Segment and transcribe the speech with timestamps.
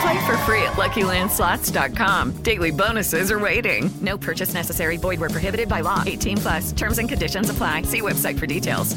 [0.00, 2.42] Play for free at LuckyLandSlots.com.
[2.42, 3.90] Daily bonuses are waiting.
[4.00, 4.96] No purchase necessary.
[4.96, 6.02] Void where prohibited by law.
[6.06, 6.72] 18 plus.
[6.72, 7.82] Terms and conditions apply.
[7.82, 8.96] See website for details.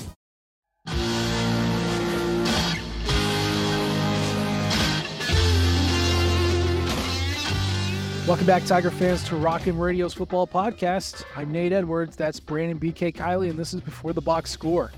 [8.27, 11.25] Welcome back, Tiger fans, to Rock M Radio's football podcast.
[11.35, 12.15] I'm Nate Edwards.
[12.15, 14.91] That's Brandon BK Kiley, and this is before the box score.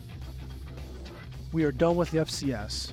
[1.53, 2.91] We are done with the FCS.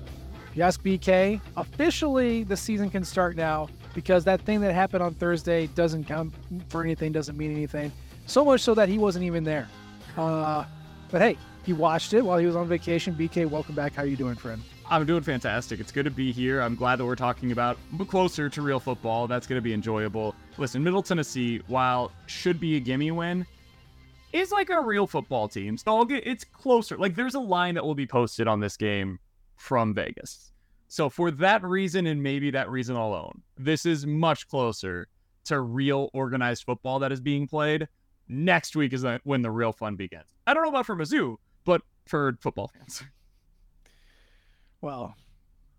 [0.58, 5.68] Ask BK, officially the season can start now because that thing that happened on Thursday
[5.68, 6.34] doesn't count
[6.68, 7.92] for anything, doesn't mean anything.
[8.26, 9.68] So much so that he wasn't even there.
[10.16, 10.64] Uh,
[11.10, 13.14] but hey, he watched it while he was on vacation.
[13.14, 13.94] BK, welcome back.
[13.94, 14.60] How are you doing, friend?
[14.90, 15.78] I'm doing fantastic.
[15.78, 16.60] It's good to be here.
[16.60, 17.78] I'm glad that we're talking about
[18.08, 19.28] closer to real football.
[19.28, 20.34] That's going to be enjoyable.
[20.58, 23.46] Listen, Middle Tennessee, while should be a gimme win,
[24.32, 25.76] is like a real football team.
[25.76, 26.98] So I'll get it's closer.
[26.98, 29.20] Like there's a line that will be posted on this game
[29.60, 30.52] from Vegas.
[30.88, 35.06] So for that reason and maybe that reason alone, this is much closer
[35.44, 37.86] to real organized football that is being played.
[38.26, 40.34] Next week is when the real fun begins.
[40.46, 43.04] I don't know about for Mizzou, but for football fans.
[44.80, 45.14] Well,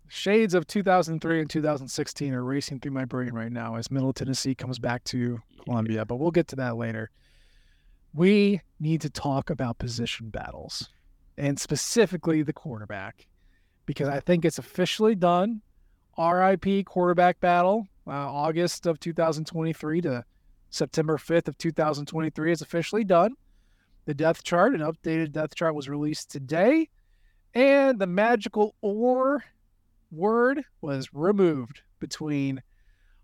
[0.08, 4.54] shades of 2003 and 2016 are racing through my brain right now as Middle Tennessee
[4.54, 7.10] comes back to Columbia, but we'll get to that later.
[8.14, 10.88] We need to talk about position battles
[11.36, 13.26] and specifically the quarterback
[13.86, 15.62] because I think it's officially done.
[16.18, 20.24] RIP quarterback battle, uh, August of 2023 to
[20.70, 23.34] September 5th of 2023 is officially done.
[24.04, 26.88] The depth chart, an updated depth chart, was released today.
[27.54, 29.44] And the magical or
[30.10, 32.62] word was removed between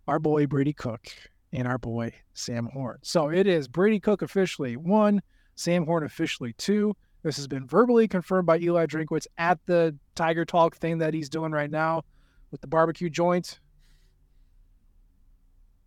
[0.07, 1.07] our boy Brady Cook
[1.53, 2.99] and our boy Sam Horn.
[3.03, 5.23] So it is Brady Cook officially one,
[5.55, 6.95] Sam Horn officially two.
[7.23, 11.29] This has been verbally confirmed by Eli Drinkwitz at the Tiger Talk thing that he's
[11.29, 12.05] doing right now
[12.51, 13.61] with the barbecue joint.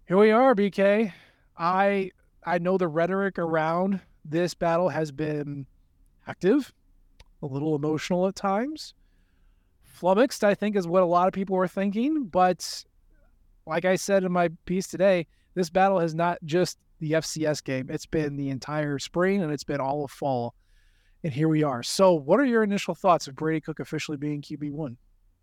[0.08, 1.14] Here we are, BK.
[1.58, 2.12] I
[2.44, 5.68] I know the rhetoric around this battle has been
[6.28, 6.74] active
[7.42, 8.94] a little emotional at times.
[9.84, 12.26] Flummoxed, I think, is what a lot of people were thinking.
[12.26, 12.84] But
[13.66, 17.88] like I said in my piece today, this battle has not just the FCS game,
[17.90, 20.54] it's been the entire spring and it's been all of fall.
[21.24, 21.84] And here we are.
[21.84, 24.96] So, what are your initial thoughts of Brady Cook officially being QB1?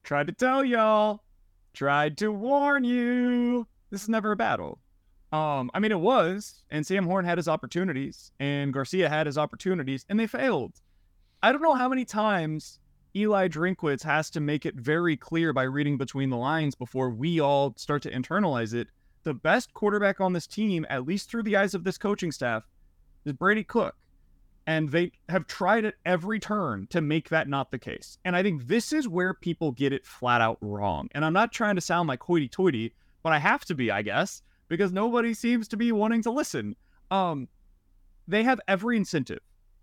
[0.02, 1.22] Tried to tell y'all,
[1.72, 3.66] tried to warn you.
[3.90, 4.80] This is never a battle.
[5.30, 9.38] Um, I mean, it was, and Sam Horn had his opportunities, and Garcia had his
[9.38, 10.72] opportunities, and they failed.
[11.42, 12.80] I don't know how many times
[13.14, 17.40] Eli Drinkwitz has to make it very clear by reading between the lines before we
[17.40, 18.88] all start to internalize it.
[19.22, 22.66] The best quarterback on this team, at least through the eyes of this coaching staff,
[23.24, 23.94] is Brady Cook.
[24.68, 28.18] And they have tried at every turn to make that not the case.
[28.26, 31.08] And I think this is where people get it flat out wrong.
[31.12, 32.92] And I'm not trying to sound like hoity toity,
[33.22, 36.76] but I have to be, I guess, because nobody seems to be wanting to listen.
[37.10, 37.48] Um,
[38.26, 39.40] they have every incentive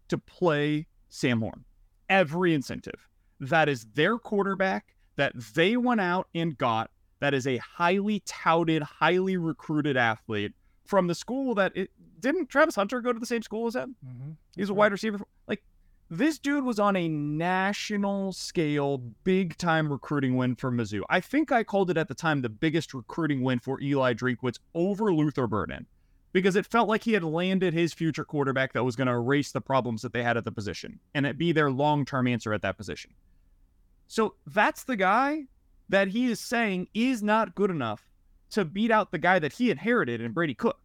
[0.09, 1.65] to play Sam Horn.
[2.07, 3.07] Every incentive.
[3.39, 6.91] That is their quarterback that they went out and got.
[7.21, 10.53] That is a highly touted, highly recruited athlete
[10.85, 13.95] from the school that it didn't Travis Hunter go to the same school as him?
[14.05, 14.31] Mm-hmm.
[14.55, 15.19] He's a wide receiver.
[15.47, 15.63] Like
[16.09, 21.01] this dude was on a national scale, big time recruiting win for Mizzou.
[21.09, 24.59] I think I called it at the time the biggest recruiting win for Eli Drinkwitz
[24.73, 25.87] over Luther Burden
[26.31, 29.51] because it felt like he had landed his future quarterback that was going to erase
[29.51, 32.53] the problems that they had at the position and it be their long term answer
[32.53, 33.11] at that position.
[34.07, 35.45] So that's the guy
[35.89, 38.09] that he is saying is not good enough
[38.51, 40.79] to beat out the guy that he inherited in Brady Cook.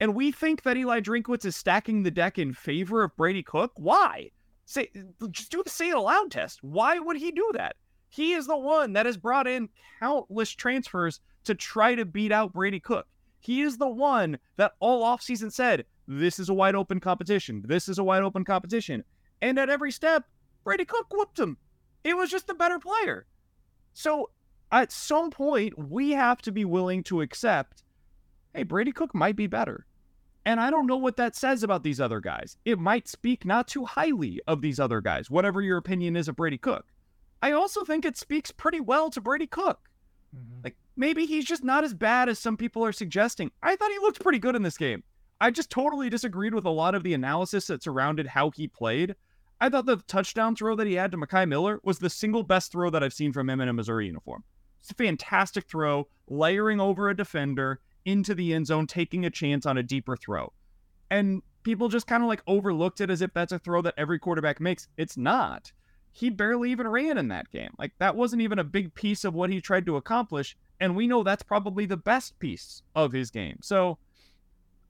[0.00, 3.72] And we think that Eli Drinkwitz is stacking the deck in favor of Brady Cook.
[3.76, 4.30] Why?
[4.64, 4.90] Say
[5.30, 6.62] just do the say it aloud test.
[6.62, 7.76] Why would he do that?
[8.08, 9.68] He is the one that has brought in
[10.00, 13.06] countless transfers to try to beat out Brady Cook.
[13.40, 17.62] He is the one that all offseason said, this is a wide open competition.
[17.66, 19.04] This is a wide open competition.
[19.42, 20.24] And at every step,
[20.64, 21.56] Brady Cook whooped him.
[22.04, 23.26] It was just a better player.
[23.92, 24.30] So
[24.72, 27.82] at some point, we have to be willing to accept
[28.54, 29.86] hey, Brady Cook might be better.
[30.46, 32.56] And I don't know what that says about these other guys.
[32.64, 36.36] It might speak not too highly of these other guys, whatever your opinion is of
[36.36, 36.86] Brady Cook.
[37.42, 39.88] I also think it speaks pretty well to Brady Cook.
[40.34, 40.60] Mm-hmm.
[40.64, 43.50] Like maybe he's just not as bad as some people are suggesting.
[43.62, 45.02] I thought he looked pretty good in this game.
[45.40, 49.16] I just totally disagreed with a lot of the analysis that surrounded how he played.
[49.60, 52.72] I thought the touchdown throw that he had to Mekhi Miller was the single best
[52.72, 54.44] throw that I've seen from him in a Missouri uniform.
[54.80, 59.66] It's a fantastic throw, layering over a defender into the end zone, taking a chance
[59.66, 60.52] on a deeper throw.
[61.10, 64.18] And people just kind of like overlooked it as if that's a throw that every
[64.18, 64.88] quarterback makes.
[64.96, 65.72] It's not.
[66.12, 67.72] He barely even ran in that game.
[67.78, 70.56] Like that wasn't even a big piece of what he tried to accomplish.
[70.80, 73.58] And we know that's probably the best piece of his game.
[73.62, 73.98] So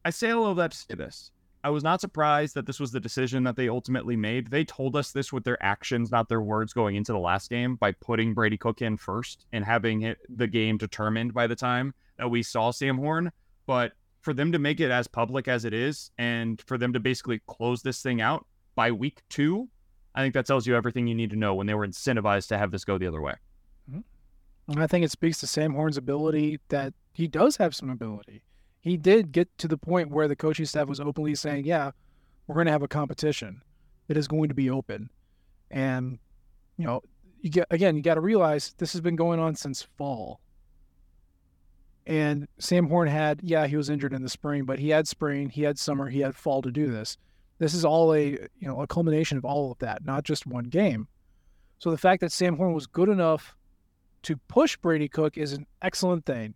[0.04, 1.30] I say all of that to say this.
[1.62, 4.50] I was not surprised that this was the decision that they ultimately made.
[4.50, 7.76] They told us this with their actions, not their words going into the last game
[7.76, 12.30] by putting Brady Cook in first and having the game determined by the time that
[12.30, 13.30] we saw Sam Horn.
[13.66, 13.92] But
[14.22, 17.42] for them to make it as public as it is and for them to basically
[17.46, 19.68] close this thing out by week two,
[20.14, 22.58] I think that tells you everything you need to know when they were incentivized to
[22.58, 23.34] have this go the other way.
[23.90, 24.00] Mm-hmm.
[24.72, 28.42] And I think it speaks to Sam Horn's ability that he does have some ability.
[28.80, 31.90] He did get to the point where the coaching staff was openly saying, yeah,
[32.46, 33.62] we're going to have a competition
[34.08, 35.08] It is going to be open.
[35.70, 36.18] And,
[36.76, 37.02] you know,
[37.40, 40.40] you get, again, you got to realize this has been going on since fall.
[42.06, 45.48] And Sam Horn had, yeah, he was injured in the spring, but he had spring,
[45.48, 47.18] he had summer, he had fall to do this.
[47.58, 50.64] This is all a, you know, a culmination of all of that, not just one
[50.64, 51.06] game.
[51.78, 53.54] So the fact that Sam Horn was good enough
[54.22, 56.54] to push Brady Cook is an excellent thing.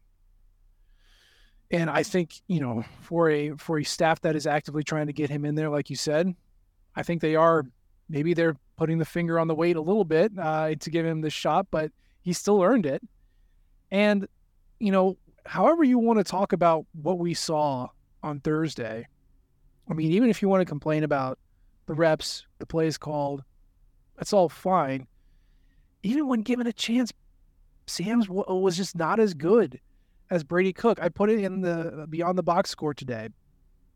[1.74, 5.12] And I think, you know, for a for a staff that is actively trying to
[5.12, 6.32] get him in there, like you said,
[6.94, 7.64] I think they are
[8.08, 11.20] maybe they're putting the finger on the weight a little bit uh, to give him
[11.20, 11.90] this shot, but
[12.22, 13.02] he still earned it.
[13.90, 14.28] And,
[14.78, 17.88] you know, however you want to talk about what we saw
[18.22, 19.08] on Thursday,
[19.90, 21.40] I mean, even if you want to complain about
[21.86, 23.42] the reps, the plays called,
[24.16, 25.08] that's all fine.
[26.04, 27.12] Even when given a chance,
[27.88, 29.80] Sam's was just not as good
[30.30, 30.98] as Brady Cook.
[31.00, 33.28] I put it in the uh, beyond the box score today.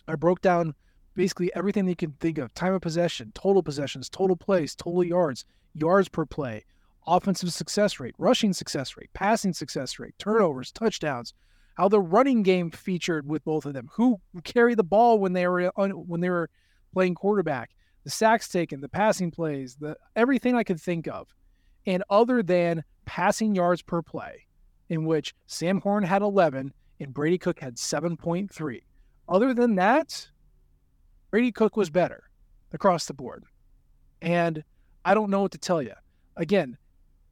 [0.06, 0.74] I broke down
[1.14, 5.04] basically everything that you can think of time of possession, total possessions, total plays, total
[5.04, 5.44] yards,
[5.74, 6.64] yards per play,
[7.06, 11.34] offensive success rate, rushing success rate, passing success rate, turnovers, touchdowns,
[11.74, 15.46] how the running game featured with both of them, who carried the ball when they
[15.46, 16.50] were when they were
[16.92, 17.70] playing quarterback,
[18.04, 21.28] the sacks taken, the passing plays, the everything I could think of.
[21.86, 24.46] And other than passing yards per play,
[24.88, 28.82] in which Sam Horn had 11 and Brady Cook had 7.3.
[29.28, 30.28] Other than that,
[31.30, 32.24] Brady Cook was better
[32.72, 33.44] across the board.
[34.22, 34.64] And
[35.04, 35.94] I don't know what to tell you.
[36.36, 36.76] Again,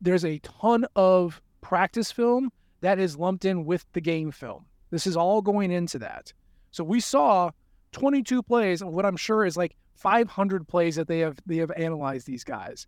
[0.01, 4.67] there's a ton of practice film that is lumped in with the game film.
[4.91, 6.33] This is all going into that.
[6.71, 7.51] So we saw
[7.93, 11.71] 22 plays of what I'm sure is like 500 plays that they have they have
[11.71, 12.87] analyzed these guys.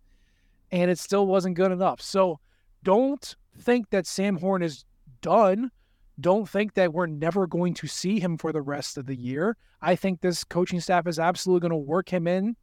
[0.71, 1.99] And it still wasn't good enough.
[2.01, 2.39] So
[2.83, 4.85] don't think that Sam Horn is
[5.21, 5.71] done.
[6.19, 9.55] don't think that we're never going to see him for the rest of the year.
[9.81, 12.57] I think this coaching staff is absolutely going to work him in,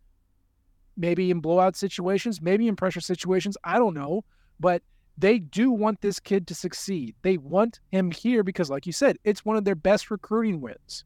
[0.96, 3.56] maybe in blowout situations, maybe in pressure situations.
[3.64, 4.24] I don't know.
[4.60, 4.82] But
[5.18, 7.14] they do want this kid to succeed.
[7.22, 11.04] They want him here because, like you said, it's one of their best recruiting wins.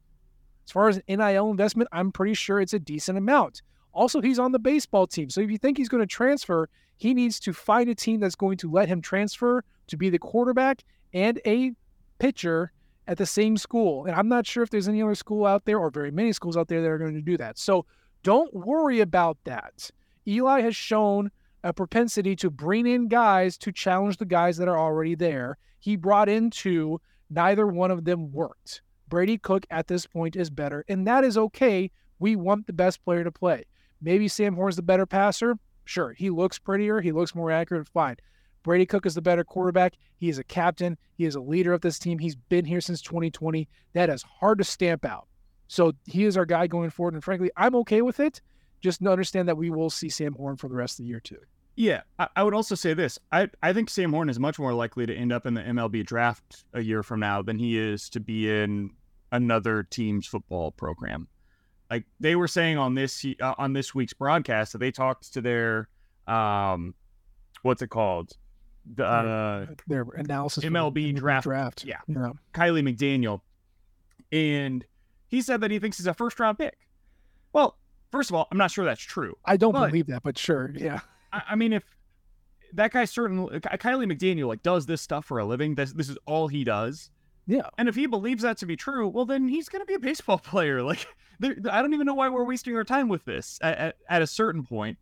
[0.66, 3.62] As far as an NIL investment, I'm pretty sure it's a decent amount.
[3.92, 5.30] Also, he's on the baseball team.
[5.30, 8.34] So if you think he's going to transfer, he needs to find a team that's
[8.34, 11.72] going to let him transfer to be the quarterback and a
[12.18, 12.72] pitcher
[13.06, 14.06] at the same school.
[14.06, 16.56] And I'm not sure if there's any other school out there or very many schools
[16.56, 17.58] out there that are going to do that.
[17.58, 17.86] So
[18.22, 19.90] don't worry about that.
[20.28, 21.30] Eli has shown
[21.64, 25.58] a propensity to bring in guys to challenge the guys that are already there.
[25.80, 28.82] He brought in two, neither one of them worked.
[29.08, 31.90] Brady Cook at this point is better, and that is okay.
[32.18, 33.64] We want the best player to play.
[34.00, 35.58] Maybe Sam Horn's the better passer.
[35.84, 38.16] Sure, he looks prettier, he looks more accurate, fine.
[38.62, 39.94] Brady Cook is the better quarterback.
[40.16, 40.98] He is a captain.
[41.16, 42.18] He is a leader of this team.
[42.18, 43.68] He's been here since 2020.
[43.94, 45.28] That is hard to stamp out.
[45.68, 47.14] So he is our guy going forward.
[47.14, 48.40] And frankly, I'm okay with it.
[48.80, 51.38] Just understand that we will see Sam Horn for the rest of the year, too.
[51.76, 53.18] Yeah, I, would also say this.
[53.32, 56.04] I, I think Sam Horn is much more likely to end up in the MLB
[56.04, 58.90] draft a year from now than he is to be in
[59.32, 61.28] another team's football program.
[61.90, 65.40] Like they were saying on this uh, on this week's broadcast that they talked to
[65.40, 65.88] their
[66.28, 66.94] um,
[67.62, 68.32] what's it called?
[68.94, 71.44] The uh, their analysis MLB draft.
[71.44, 71.84] draft.
[71.84, 71.98] Yeah.
[72.06, 72.30] yeah.
[72.54, 73.40] Kiley McDaniel,
[74.32, 74.84] and
[75.28, 76.78] he said that he thinks he's a first round pick.
[77.52, 77.76] Well,
[78.12, 79.36] first of all, I'm not sure that's true.
[79.44, 81.00] I don't but, believe that, but sure, yeah.
[81.32, 81.82] I, I mean, if
[82.72, 86.16] that guy certainly Kiley McDaniel like does this stuff for a living, this this is
[86.26, 87.10] all he does.
[87.50, 87.68] Yeah.
[87.76, 89.98] And if he believes that to be true, well, then he's going to be a
[89.98, 90.84] baseball player.
[90.84, 91.04] Like,
[91.40, 94.22] there, I don't even know why we're wasting our time with this at, at, at,
[94.22, 94.98] a certain point.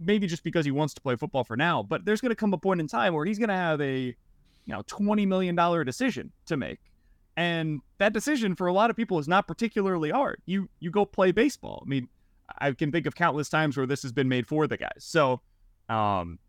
[0.00, 2.52] Maybe just because he wants to play football for now, but there's going to come
[2.52, 4.16] a point in time where he's going to have a, you
[4.66, 5.54] know, $20 million
[5.86, 6.80] decision to make.
[7.36, 10.42] And that decision for a lot of people is not particularly hard.
[10.44, 11.84] You, you go play baseball.
[11.86, 12.08] I mean,
[12.58, 14.98] I can think of countless times where this has been made for the guys.
[14.98, 15.40] So,
[15.88, 16.40] um,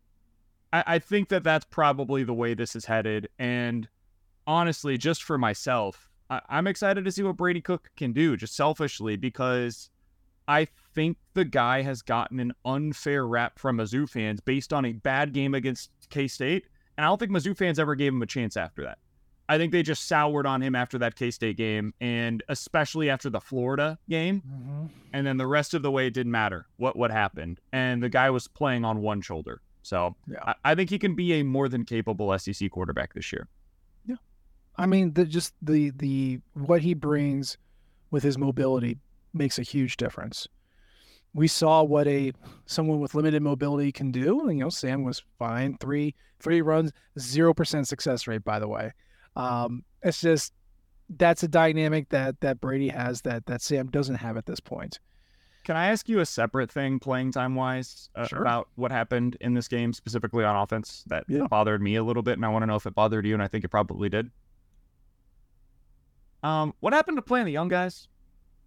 [0.72, 3.28] I, I think that that's probably the way this is headed.
[3.38, 3.88] And,
[4.46, 8.56] honestly, just for myself, I- am excited to see what Brady Cook can do, just
[8.56, 9.90] selfishly, because
[10.48, 14.92] I think the guy has gotten an unfair rap from Mizzou fans based on a
[14.92, 16.66] bad game against K State.
[16.96, 18.98] And I don't think Mizzou fans ever gave him a chance after that.
[19.48, 23.28] I think they just soured on him after that K State game, and especially after
[23.28, 24.42] the Florida game.
[24.46, 24.86] Mm-hmm.
[25.12, 27.60] And then the rest of the way, it didn't matter what what happened.
[27.72, 29.60] And the guy was playing on one shoulder.
[29.82, 30.38] So yeah.
[30.42, 33.48] I, I think he can be a more than capable SEC quarterback this year.
[34.76, 37.58] I mean, the, just the the what he brings
[38.10, 38.98] with his mobility
[39.32, 40.48] makes a huge difference.
[41.32, 42.32] We saw what a
[42.66, 44.48] someone with limited mobility can do.
[44.48, 45.76] And, you know, Sam was fine.
[45.78, 48.44] Three three runs, zero percent success rate.
[48.44, 48.92] By the way,
[49.36, 50.52] um, it's just
[51.08, 55.00] that's a dynamic that that Brady has that that Sam doesn't have at this point.
[55.64, 58.40] Can I ask you a separate thing, playing time wise, uh, sure.
[58.40, 61.46] about what happened in this game specifically on offense that yeah.
[61.48, 63.42] bothered me a little bit, and I want to know if it bothered you, and
[63.42, 64.30] I think it probably did.
[66.44, 68.06] Um, what happened to playing the young guys?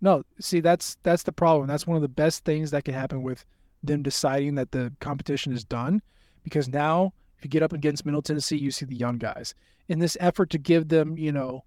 [0.01, 1.67] No, see that's that's the problem.
[1.67, 3.45] That's one of the best things that can happen with
[3.83, 6.01] them deciding that the competition is done,
[6.43, 9.53] because now if you get up against Middle Tennessee, you see the young guys.
[9.87, 11.63] In this effort to give them, you know,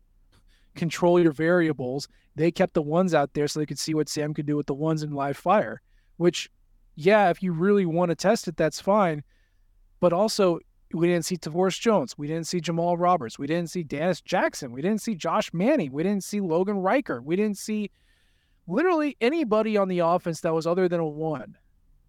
[0.74, 4.34] control your variables, they kept the ones out there so they could see what Sam
[4.34, 5.80] could do with the ones in live fire.
[6.16, 6.50] Which,
[6.96, 9.22] yeah, if you really want to test it, that's fine.
[10.00, 10.58] But also,
[10.92, 12.16] we didn't see Tavoris Jones.
[12.18, 13.38] We didn't see Jamal Roberts.
[13.38, 14.72] We didn't see Dannis Jackson.
[14.72, 15.92] We didn't see Josh Manning.
[15.92, 17.22] We didn't see Logan Riker.
[17.22, 17.90] We didn't see
[18.66, 21.56] literally anybody on the offense that was other than a one.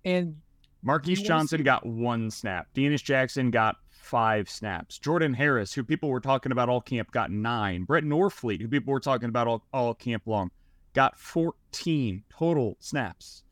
[0.03, 0.37] And
[0.81, 2.67] Marquise Johnson see- got one snap.
[2.73, 4.97] Dannis Jackson got five snaps.
[4.97, 7.83] Jordan Harris, who people were talking about all camp, got nine.
[7.83, 10.49] Brett Norfleet, who people were talking about all, all camp long,
[10.93, 13.43] got 14 total snaps.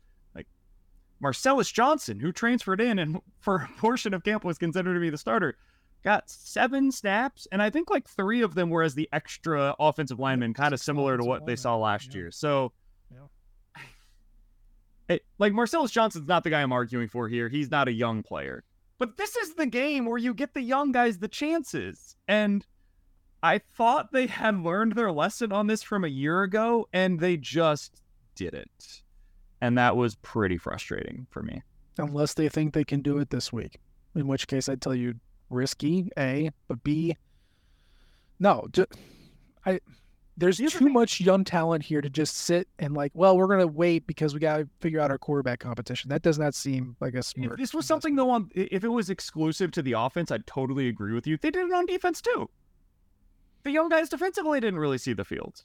[1.20, 5.10] Marcellus Johnson, who transferred in and for a portion of camp was considered to be
[5.10, 5.56] the starter,
[6.02, 10.18] got seven snaps, and I think like three of them were as the extra offensive
[10.18, 12.30] lineman, kind of similar to what they saw last year.
[12.30, 12.72] So,
[15.08, 17.48] it, like Marcellus Johnson's not the guy I'm arguing for here.
[17.48, 18.64] He's not a young player,
[18.98, 22.66] but this is the game where you get the young guys the chances, and
[23.42, 27.36] I thought they had learned their lesson on this from a year ago, and they
[27.36, 28.02] just
[28.34, 29.02] didn't
[29.60, 31.62] and that was pretty frustrating for me.
[31.98, 33.78] Unless they think they can do it this week,
[34.14, 35.14] in which case I'd tell you
[35.50, 37.16] risky A, but B,
[38.38, 38.88] no, just,
[39.66, 39.80] I.
[40.36, 44.06] There's too much young talent here to just sit and like, well, we're gonna wait
[44.06, 46.08] because we gotta figure out our quarterback competition.
[46.08, 47.52] That does not seem like a smart.
[47.52, 50.88] If this was something though, on if it was exclusive to the offense, I'd totally
[50.88, 51.36] agree with you.
[51.36, 52.48] They did it on defense too.
[53.64, 55.64] the young guys defensively didn't really see the field.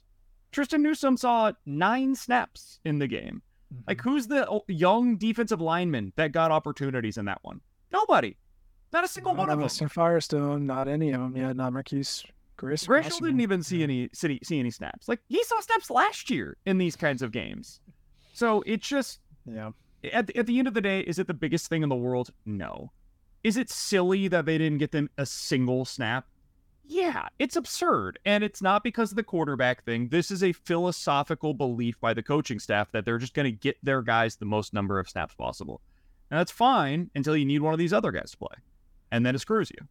[0.52, 3.42] Tristan Newson saw nine snaps in the game.
[3.72, 3.82] Mm-hmm.
[3.88, 7.60] Like, who's the young defensive lineman that got opportunities in that one?
[7.92, 8.36] Nobody.
[8.92, 9.88] Not a single one of them.
[9.88, 11.36] Firestone, not any of them.
[11.36, 12.24] Yeah, not Marquise
[12.56, 12.86] Gris.
[12.86, 15.08] Grisham didn't even see any see, see any snaps.
[15.08, 17.80] Like he saw snaps last year in these kinds of games.
[18.32, 19.70] So it's just yeah.
[20.12, 21.96] At the, at the end of the day, is it the biggest thing in the
[21.96, 22.30] world?
[22.44, 22.92] No.
[23.42, 26.26] Is it silly that they didn't get them a single snap?
[26.88, 28.18] Yeah, it's absurd.
[28.24, 30.08] And it's not because of the quarterback thing.
[30.08, 33.76] This is a philosophical belief by the coaching staff that they're just going to get
[33.82, 35.80] their guys the most number of snaps possible.
[36.30, 38.56] And that's fine until you need one of these other guys to play.
[39.10, 39.86] And then it screws you.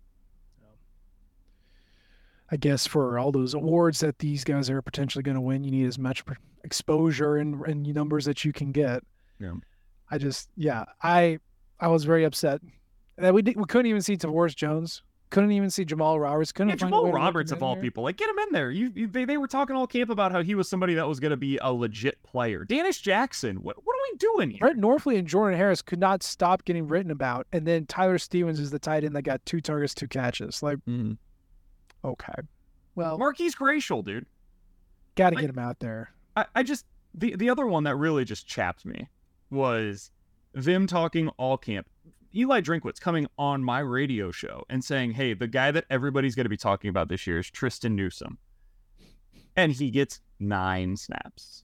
[2.52, 5.72] I guess for all those awards that these guys are potentially going to win, you
[5.72, 6.24] need as much
[6.64, 9.04] exposure and, and numbers that you can get.
[9.40, 9.54] Yeah.
[10.12, 11.40] I just, yeah, I
[11.80, 12.62] I was very upset
[13.18, 15.02] that we did, we couldn't even see Tavoris Jones,
[15.36, 17.84] couldn't even see Jamal Roberts, couldn't yeah, Jamal Roberts of all there.
[17.84, 18.72] people, like get him in there.
[18.72, 21.20] You, you, they, they were talking all camp about how he was somebody that was
[21.20, 22.64] going to be a legit player.
[22.64, 24.60] Dannis Jackson, what what are we doing here?
[24.62, 28.62] Brett Norfleet and Jordan Harris could not stop getting written about, and then Tyler Stevens
[28.62, 30.64] is the tight end that got two targets, two catches.
[30.64, 31.16] Like, mm-hmm.
[32.06, 32.34] okay,
[32.96, 34.26] well, Marquise Gracial, dude,
[35.16, 36.12] got to get him out there.
[36.38, 39.10] I, I just the the other one that really just chapped me
[39.50, 40.12] was
[40.54, 41.90] them talking all camp.
[42.36, 46.46] Eli Drinkwitz coming on my radio show and saying, "Hey, the guy that everybody's going
[46.46, 48.38] to be talking about this year is Tristan Newson,"
[49.56, 51.64] and he gets nine snaps,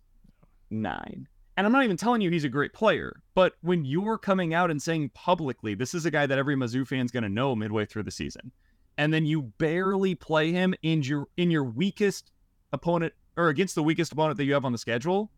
[0.69, 1.27] nine.
[1.57, 4.71] And I'm not even telling you he's a great player, but when you're coming out
[4.71, 7.85] and saying publicly, this is a guy that every Mizzou fan's going to know midway
[7.85, 8.51] through the season,
[8.97, 12.31] and then you barely play him in your in your weakest
[12.71, 15.31] opponent or against the weakest opponent that you have on the schedule,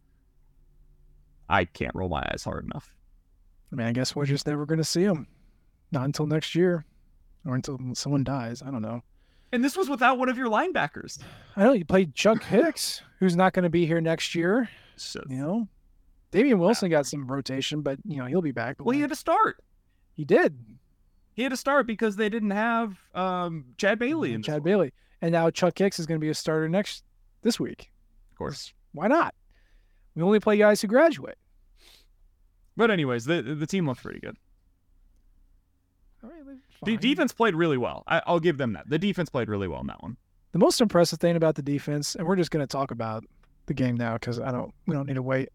[1.50, 2.94] I can't roll my eyes hard enough.
[3.74, 5.26] I mean, I guess we're just never going to see him.
[5.92, 6.86] Not until next year
[7.44, 8.62] or until someone dies.
[8.62, 9.02] I don't know.
[9.52, 11.20] And this was without one of your linebackers.
[11.56, 14.70] I know you played Chuck Hicks, who's not going to be here next year.
[14.96, 15.68] So, you know,
[16.32, 18.78] Damian Wilson got some rotation, but you know he'll be back.
[18.80, 19.64] Well, he had to start.
[20.14, 20.58] He did.
[21.34, 24.34] He had to start because they didn't have um, Chad Bailey.
[24.34, 24.64] In Chad one.
[24.64, 27.04] Bailey, and now Chuck Hicks is going to be a starter next
[27.42, 27.92] this week.
[28.32, 28.74] Of course.
[28.94, 29.34] Why not?
[30.16, 31.38] We only play guys who graduate.
[32.76, 34.38] But anyways, the the team looked pretty good.
[36.86, 38.04] the defense played really well.
[38.08, 38.90] I, will give them that.
[38.90, 40.18] The defense played really well in that one.
[40.54, 43.26] The most impressive thing about the defense, and we're just going to talk about
[43.66, 45.50] the game now because I don't we don't need to wait.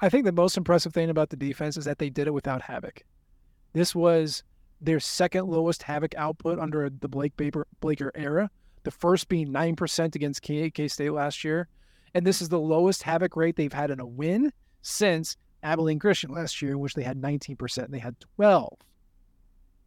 [0.00, 2.62] I think the most impressive thing about the defense is that they did it without
[2.62, 3.02] havoc.
[3.72, 4.44] This was
[4.80, 8.50] their second lowest havoc output under the Blake Baker, Blaker era.
[8.84, 11.68] The first being nine percent against K State last year,
[12.14, 16.30] and this is the lowest havoc rate they've had in a win since Abilene Christian
[16.30, 17.90] last year, in which they had 19%.
[17.90, 18.76] They had 12.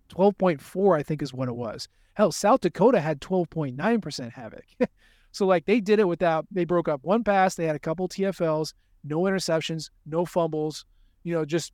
[0.10, 1.88] 12.4, I think, is what it was.
[2.14, 4.66] Hell, South Dakota had 12.9% havoc.
[5.32, 7.56] so, like, they did it without, they broke up one pass.
[7.56, 10.86] They had a couple TFLs, no interceptions, no fumbles,
[11.24, 11.74] you know, just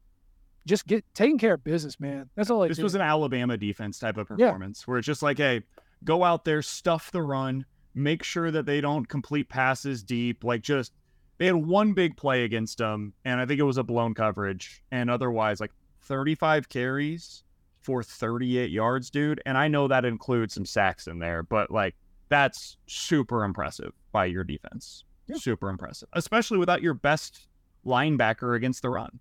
[0.68, 2.30] just get taking care of business, man.
[2.36, 4.92] That's all I This was an Alabama defense type of performance yeah.
[4.92, 5.62] where it's just like, hey,
[6.04, 10.62] go out there, stuff the run, make sure that they don't complete passes deep, like
[10.62, 10.92] just
[11.38, 14.84] they had one big play against them, and I think it was a blown coverage.
[14.91, 15.71] And otherwise, like
[16.02, 17.43] 35 carries
[17.82, 19.41] for 38 yards, dude.
[19.45, 21.95] And I know that includes some sacks in there, but like
[22.30, 25.04] that's super impressive by your defense.
[25.28, 25.38] Yeah.
[25.38, 27.47] Super impressive, especially without your best
[27.86, 29.19] linebacker against the run.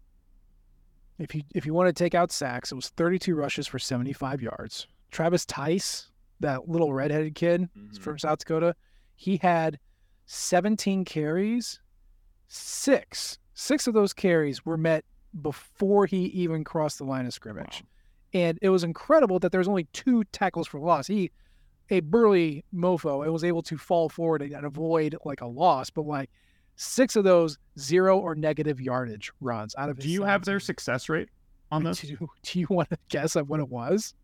[1.19, 4.43] If you if you want to take out sacks, it was 32 rushes for 75
[4.43, 4.87] yards.
[5.11, 6.09] Travis Theis,
[6.41, 7.97] that little redheaded kid mm-hmm.
[8.01, 8.75] from South Dakota,
[9.17, 9.79] he had
[10.27, 11.81] 17 carries
[12.49, 15.05] six six of those carries were met
[15.43, 17.83] before he even crossed the line of scrimmage.
[17.83, 18.41] Wow.
[18.41, 21.07] And it was incredible that there's only two tackles for loss.
[21.07, 21.31] He,
[21.91, 26.03] a burly mofo, and was able to fall forward and avoid like a loss, but
[26.03, 26.31] like
[26.77, 29.99] six of those zero or negative yardage runs out of.
[29.99, 31.31] Do you have their success rate
[31.73, 32.01] on this?
[32.01, 34.15] Do, do you want to guess at what it was?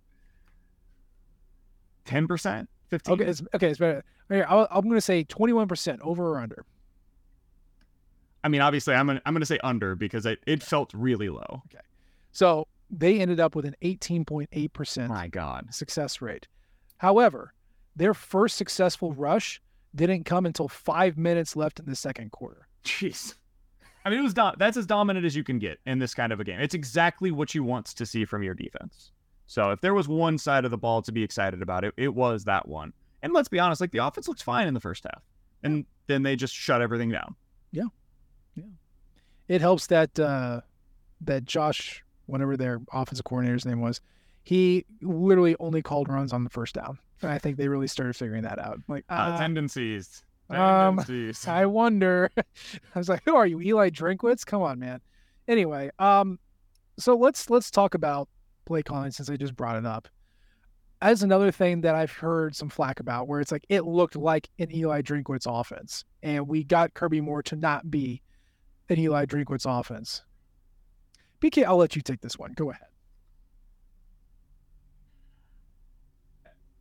[2.04, 3.14] Ten percent, fifteen.
[3.14, 4.04] Okay, it's, okay, it's better.
[4.28, 6.66] Here, i I'm going to say twenty-one percent over or under.
[8.44, 11.62] I mean, obviously, I'm gonna I'm gonna say under because it, it felt really low.
[11.66, 11.84] Okay,
[12.32, 15.08] so they ended up with an 18.8 percent.
[15.10, 16.48] My God, success rate.
[16.98, 17.52] However,
[17.96, 19.60] their first successful rush
[19.94, 22.66] didn't come until five minutes left in the second quarter.
[22.84, 23.34] Jeez.
[24.04, 26.32] I mean, it was do- that's as dominant as you can get in this kind
[26.32, 26.58] of a game.
[26.60, 29.12] It's exactly what you want to see from your defense.
[29.46, 32.14] So if there was one side of the ball to be excited about, it it
[32.14, 32.92] was that one.
[33.22, 35.22] And let's be honest, like the offense looks fine in the first half,
[35.62, 37.36] and then they just shut everything down.
[37.70, 37.84] Yeah,
[38.56, 38.64] yeah.
[39.48, 40.60] It helps that uh,
[41.20, 44.00] that Josh, whatever their offensive coordinator's name was,
[44.42, 46.98] he literally only called runs on the first down.
[47.20, 48.80] And I think they really started figuring that out.
[48.88, 50.24] Like Uh, uh, tendencies.
[50.50, 51.46] um, Tendencies.
[51.46, 52.30] I wonder.
[52.36, 54.44] I was like, who are you, Eli Drinkwitz?
[54.46, 55.00] Come on, man.
[55.48, 56.38] Anyway, um,
[56.98, 58.28] so let's let's talk about
[58.64, 60.08] play calling since I just brought it up.
[61.00, 64.48] As another thing that I've heard some flack about, where it's like it looked like
[64.60, 68.22] an Eli Drinkwitz offense, and we got Kirby Moore to not be
[68.88, 70.22] an Eli Drinkwitz offense.
[71.40, 72.52] BK, I'll let you take this one.
[72.54, 72.86] Go ahead.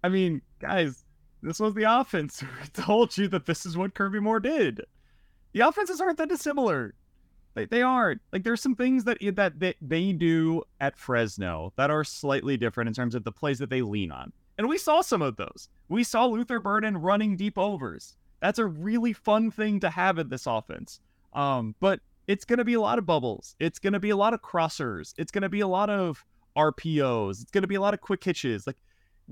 [0.04, 1.04] I mean, guys,
[1.42, 2.44] this was the offense.
[2.62, 4.82] We told you that this is what Kirby Moore did.
[5.54, 6.94] The offenses aren't that dissimilar.
[7.54, 8.22] They, they aren't.
[8.32, 12.88] Like there's some things that that they, they do at Fresno that are slightly different
[12.88, 14.32] in terms of the plays that they lean on.
[14.58, 15.70] And we saw some of those.
[15.90, 18.16] We saw Luther Burden running deep overs.
[18.42, 21.00] That's a really fun thing to have in this offense.
[21.34, 23.56] Um, but it's going to be a lot of bubbles.
[23.60, 25.13] It's going to be a lot of crossers.
[25.17, 26.24] It's going to be a lot of
[26.58, 27.41] RPOs.
[27.41, 28.67] It's going to be a lot of quick hitches.
[28.67, 28.78] Like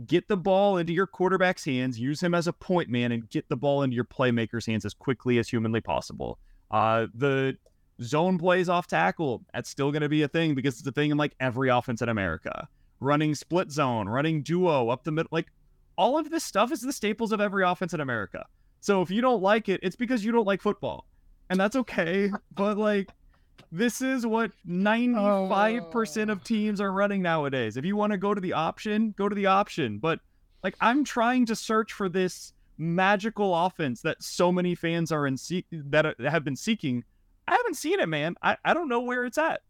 [0.06, 3.48] get the ball into your quarterback's hands, use him as a point man, and get
[3.50, 6.40] the ball into your playmaker's hands as quickly as humanly possible.
[6.72, 7.58] Uh, the
[8.02, 11.12] zone plays off tackle, that's still going to be a thing because it's a thing
[11.12, 12.68] in like every offense in America.
[13.02, 15.48] Running split zone, running duo up the middle, like
[15.98, 18.46] all of this stuff is the staples of every offense in America.
[18.82, 21.06] So if you don't like it, it's because you don't like football.
[21.50, 22.32] And that's okay.
[22.56, 23.10] But like,
[23.72, 26.42] this is what 95% of oh.
[26.44, 27.78] teams are running nowadays.
[27.78, 30.00] If you want to go to the option, go to the option.
[30.00, 30.20] But
[30.64, 35.38] like, I'm trying to search for this magical offense that so many fans are in
[35.38, 37.04] seek that have been seeking.
[37.48, 38.36] I haven't seen it, man.
[38.42, 39.62] I, I don't know where it's at.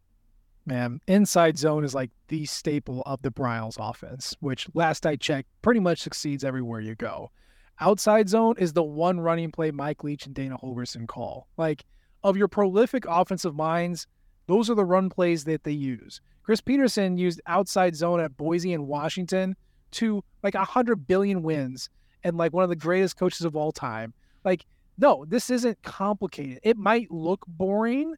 [0.66, 5.48] Man, inside zone is like the staple of the Briles offense, which last I checked
[5.62, 7.30] pretty much succeeds everywhere you go.
[7.80, 11.48] Outside zone is the one running play Mike Leach and Dana Holgorsen call.
[11.56, 11.84] Like
[12.22, 14.06] of your prolific offensive minds,
[14.46, 16.20] those are the run plays that they use.
[16.42, 19.56] Chris Petersen used outside zone at Boise and Washington
[19.92, 21.88] to like a hundred billion wins
[22.22, 24.12] and like one of the greatest coaches of all time.
[24.44, 24.66] Like,
[24.98, 26.60] no, this isn't complicated.
[26.62, 28.14] It might look boring,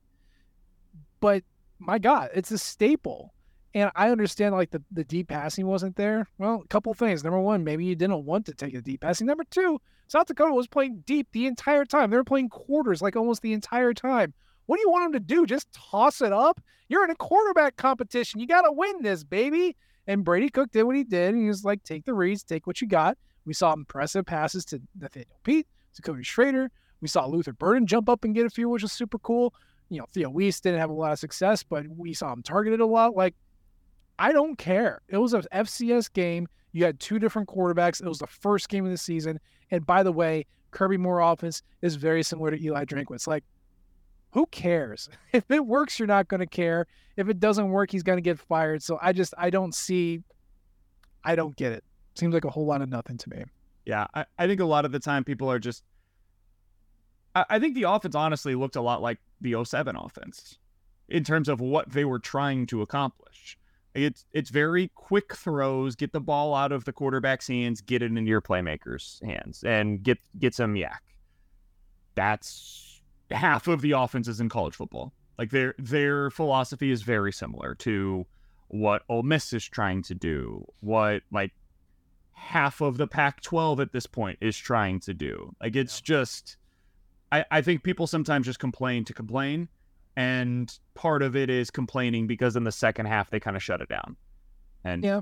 [1.20, 1.44] but
[1.78, 3.32] my God, it's a staple.
[3.74, 6.26] And I understand like the, the deep passing wasn't there.
[6.38, 7.24] Well, a couple things.
[7.24, 9.26] Number one, maybe you didn't want to take the deep passing.
[9.26, 12.10] Number two, South Dakota was playing deep the entire time.
[12.10, 14.34] They were playing quarters like almost the entire time.
[14.66, 15.46] What do you want them to do?
[15.46, 16.60] Just toss it up?
[16.88, 18.40] You're in a quarterback competition.
[18.40, 19.76] You got to win this, baby.
[20.06, 21.34] And Brady Cook did what he did.
[21.34, 23.16] And he was like, take the reads, take what you got.
[23.46, 26.70] We saw impressive passes to Nathaniel Peat, to Cody Schrader.
[27.00, 29.54] We saw Luther Burden jump up and get a few, which was super cool.
[29.88, 32.80] You know, Theo Wease didn't have a lot of success, but we saw him targeted
[32.80, 33.16] a lot.
[33.16, 33.34] Like,
[34.18, 35.02] I don't care.
[35.08, 36.48] It was a FCS game.
[36.72, 38.02] You had two different quarterbacks.
[38.02, 39.40] It was the first game of the season.
[39.70, 43.26] And by the way, Kirby Moore offense is very similar to Eli Drinkwitz.
[43.26, 43.44] Like,
[44.32, 45.08] who cares?
[45.32, 46.86] If it works, you're not going to care.
[47.16, 48.82] If it doesn't work, he's going to get fired.
[48.82, 50.22] So I just, I don't see,
[51.24, 51.84] I don't get it.
[52.14, 53.44] Seems like a whole lot of nothing to me.
[53.86, 55.82] Yeah, I, I think a lot of the time people are just.
[57.34, 60.58] I, I think the offense honestly looked a lot like the 07 offense
[61.08, 63.58] in terms of what they were trying to accomplish.
[63.94, 68.06] It's it's very quick throws, get the ball out of the quarterback's hands, get it
[68.06, 71.02] into your playmaker's hands, and get get some yak.
[72.14, 73.00] That's
[73.30, 75.12] half of the offenses in college football.
[75.38, 78.26] Like their their philosophy is very similar to
[78.68, 81.52] what Ole Miss is trying to do, what like
[82.32, 85.54] half of the Pac-12 at this point is trying to do.
[85.60, 86.56] Like it's just,
[87.30, 89.68] I I think people sometimes just complain to complain
[90.16, 93.80] and part of it is complaining because in the second half they kind of shut
[93.80, 94.16] it down.
[94.84, 95.20] And yeah.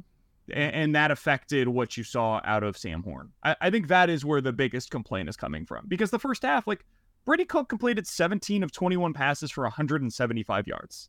[0.53, 3.31] and, and that affected what you saw out of sam horn.
[3.44, 5.85] I, I, think that is where the biggest complaint is coming from.
[5.87, 6.85] Because the first half like
[7.24, 11.09] brady cook completed 17 of 21 passes for 175 yards.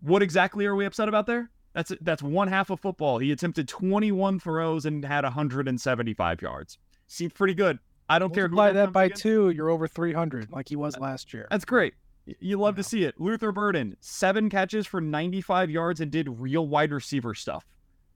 [0.00, 1.50] What exactly are we upset about there?
[1.74, 3.18] That's that's one half of football.
[3.18, 6.78] He attempted 21 throws and had 175 yards.
[7.06, 7.78] Seems pretty good
[8.12, 8.46] I don't care.
[8.46, 9.22] Multiply that by against.
[9.22, 11.48] two, you're over 300, like he was last year.
[11.50, 11.94] That's great.
[12.26, 12.82] You love yeah.
[12.82, 13.18] to see it.
[13.18, 17.64] Luther Burden, seven catches for 95 yards and did real wide receiver stuff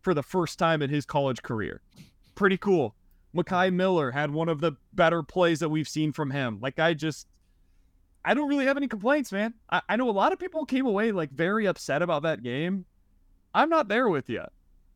[0.03, 1.81] for the first time in his college career.
[2.35, 2.95] Pretty cool.
[3.35, 6.59] Mekhi Miller had one of the better plays that we've seen from him.
[6.61, 7.27] Like, I just,
[8.23, 9.55] I don't really have any complaints, man.
[9.71, 12.85] I, I know a lot of people came away like very upset about that game.
[13.55, 14.43] I'm not there with you.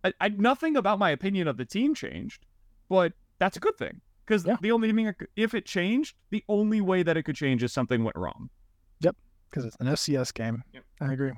[0.04, 2.44] I, I nothing about my opinion of the team changed,
[2.90, 4.02] but that's a good thing.
[4.30, 4.58] Because yeah.
[4.60, 8.04] the only thing, if it changed, the only way that it could change is something
[8.04, 8.48] went wrong.
[9.00, 9.16] Yep,
[9.50, 10.62] because it's an FCS game.
[10.72, 10.84] Yep.
[11.00, 11.32] I agree.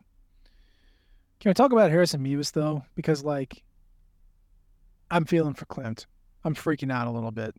[1.40, 2.84] Can we talk about Harrison Mevis though?
[2.94, 3.62] Because like,
[5.10, 6.04] I'm feeling for Clint.
[6.44, 7.56] I'm freaking out a little bit,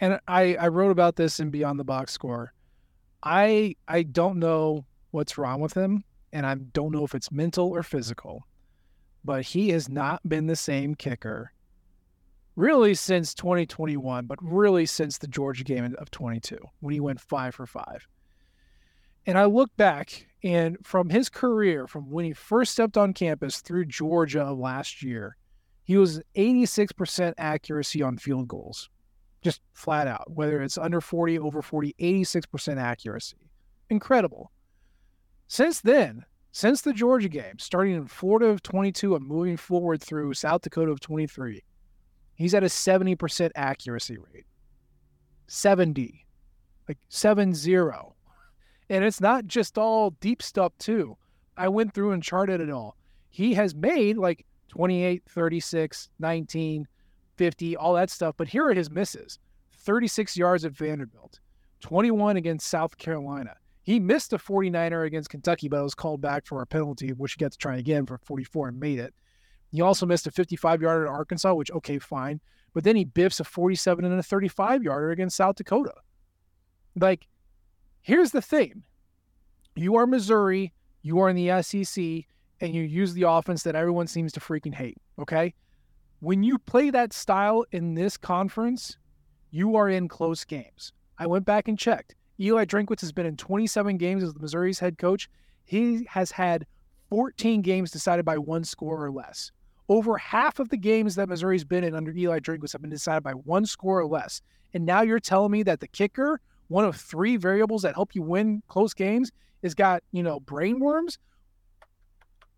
[0.00, 2.54] and I I wrote about this in Beyond the Box Score.
[3.22, 7.68] I I don't know what's wrong with him, and I don't know if it's mental
[7.68, 8.46] or physical,
[9.22, 11.52] but he has not been the same kicker
[12.56, 17.54] really since 2021, but really since the Georgia game of 22 when he went five
[17.54, 18.08] for five.
[19.26, 23.60] And I look back, and from his career, from when he first stepped on campus
[23.60, 25.36] through Georgia of last year,
[25.84, 28.88] he was 86% accuracy on field goals,
[29.42, 33.36] just flat out, whether it's under 40, over 40, 86% accuracy.
[33.90, 34.50] Incredible.
[35.48, 40.34] Since then, since the Georgia game, starting in Florida of 22 and moving forward through
[40.34, 41.62] South Dakota of 23,
[42.36, 44.46] he's at a 70% accuracy rate.
[45.48, 46.26] 70,
[46.88, 48.14] like 7 0.
[48.88, 51.16] And it's not just all deep stuff, too.
[51.56, 52.96] I went through and charted it all.
[53.30, 56.86] He has made like 28, 36, 19,
[57.36, 58.34] 50, all that stuff.
[58.36, 59.38] But here are his misses
[59.72, 61.40] 36 yards at Vanderbilt,
[61.80, 63.54] 21 against South Carolina.
[63.82, 67.34] He missed a 49er against Kentucky, but it was called back for a penalty, which
[67.34, 69.14] he got to try again for 44 and made it.
[69.76, 72.40] He also missed a 55 yarder at Arkansas, which, okay, fine.
[72.72, 75.92] But then he biffs a 47 and a 35 yarder against South Dakota.
[76.98, 77.26] Like,
[78.00, 78.84] here's the thing
[79.74, 82.24] you are Missouri, you are in the SEC,
[82.60, 84.96] and you use the offense that everyone seems to freaking hate.
[85.18, 85.52] Okay.
[86.20, 88.96] When you play that style in this conference,
[89.50, 90.94] you are in close games.
[91.18, 92.14] I went back and checked.
[92.40, 95.28] Eli Drinkwitz has been in 27 games as the Missouri's head coach.
[95.64, 96.66] He has had
[97.10, 99.52] 14 games decided by one score or less.
[99.88, 103.22] Over half of the games that Missouri's been in under Eli Drinkwitz have been decided
[103.22, 104.42] by one score or less.
[104.74, 108.22] And now you're telling me that the kicker, one of three variables that help you
[108.22, 109.30] win close games,
[109.62, 111.18] has got, you know, brain worms?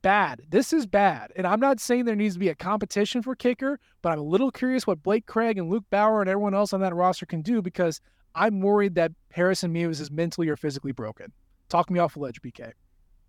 [0.00, 0.42] Bad.
[0.48, 1.32] This is bad.
[1.36, 4.22] And I'm not saying there needs to be a competition for kicker, but I'm a
[4.22, 7.42] little curious what Blake Craig and Luke Bauer and everyone else on that roster can
[7.42, 8.00] do because
[8.34, 11.32] I'm worried that Harrison Mevis is mentally or physically broken.
[11.68, 12.72] Talk me off a ledge, BK.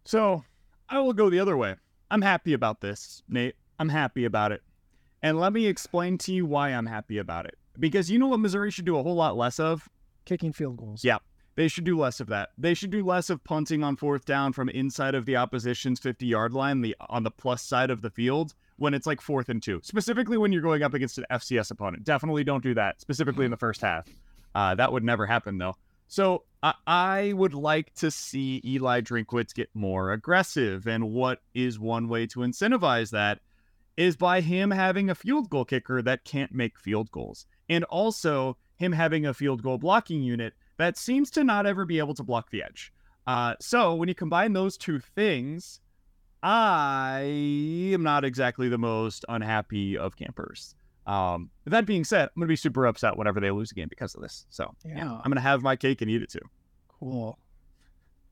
[0.05, 0.43] So
[0.87, 1.75] I will go the other way.
[2.11, 3.55] I'm happy about this, Nate.
[3.79, 4.61] I'm happy about it.
[5.21, 7.57] And let me explain to you why I'm happy about it.
[7.79, 9.87] Because you know what Missouri should do a whole lot less of?
[10.25, 11.03] Kicking field goals.
[11.03, 11.17] Yeah.
[11.55, 12.49] They should do less of that.
[12.57, 16.25] They should do less of punting on fourth down from inside of the opposition's 50
[16.25, 19.61] yard line, the on the plus side of the field, when it's like fourth and
[19.61, 19.81] two.
[19.83, 22.05] Specifically when you're going up against an FCS opponent.
[22.05, 24.07] Definitely don't do that, specifically in the first half.
[24.55, 25.75] Uh, that would never happen though.
[26.07, 30.87] So I, I would like to see Eli Drinkwitz get more aggressive.
[30.87, 33.39] And what is one way to incentivize that
[33.99, 37.45] is by him having a field goal kicker that can't make field goals.
[37.67, 41.99] And also him having a field goal blocking unit that seems to not ever be
[41.99, 42.93] able to block the edge.
[43.27, 45.81] Uh, so when you combine those two things,
[46.41, 47.23] I
[47.93, 50.75] am not exactly the most unhappy of campers.
[51.05, 54.15] Um, that being said, I'm gonna be super upset whenever they lose a game because
[54.15, 54.45] of this.
[54.49, 56.39] So yeah, yeah I'm gonna have my cake and eat it too.
[56.87, 57.37] Cool.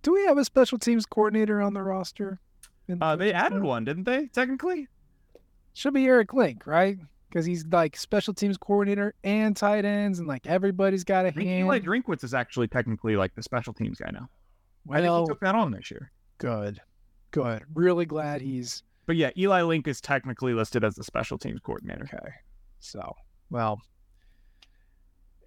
[0.02, 2.40] Do we have a special teams coordinator on the roster?
[3.02, 4.28] Uh, they added one, didn't they?
[4.28, 4.88] Technically,
[5.78, 6.98] should be Erik Link, right?
[7.30, 11.66] because he's like special teams coordinator and tight ends, and like everybody's got a hand.
[11.66, 14.30] Eli Drinkwitz is actually technically like the special teams guy now.
[14.86, 16.12] Well, I think he took that on this year.
[16.38, 16.80] Good,
[17.32, 17.64] good.
[17.74, 18.84] Really glad he's.
[19.06, 22.10] But yeah, Eli Link is technically listed as the special teams coordinator.
[22.14, 22.34] Okay,
[22.80, 23.16] so
[23.50, 23.82] well,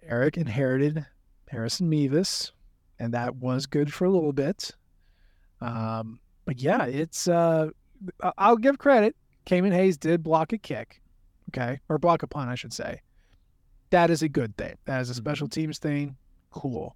[0.03, 1.05] Eric inherited
[1.49, 2.51] Harrison Mevis,
[2.99, 4.71] and that was good for a little bit.
[5.59, 7.69] Um, but yeah, it's uh,
[8.37, 9.15] I'll give credit.
[9.45, 11.01] Cayman Hayes did block a kick
[11.51, 13.01] okay, or block a punt, I should say.
[13.89, 14.77] That is a good thing.
[14.85, 15.61] That is a special mm-hmm.
[15.61, 16.15] teams thing.
[16.51, 16.95] Cool.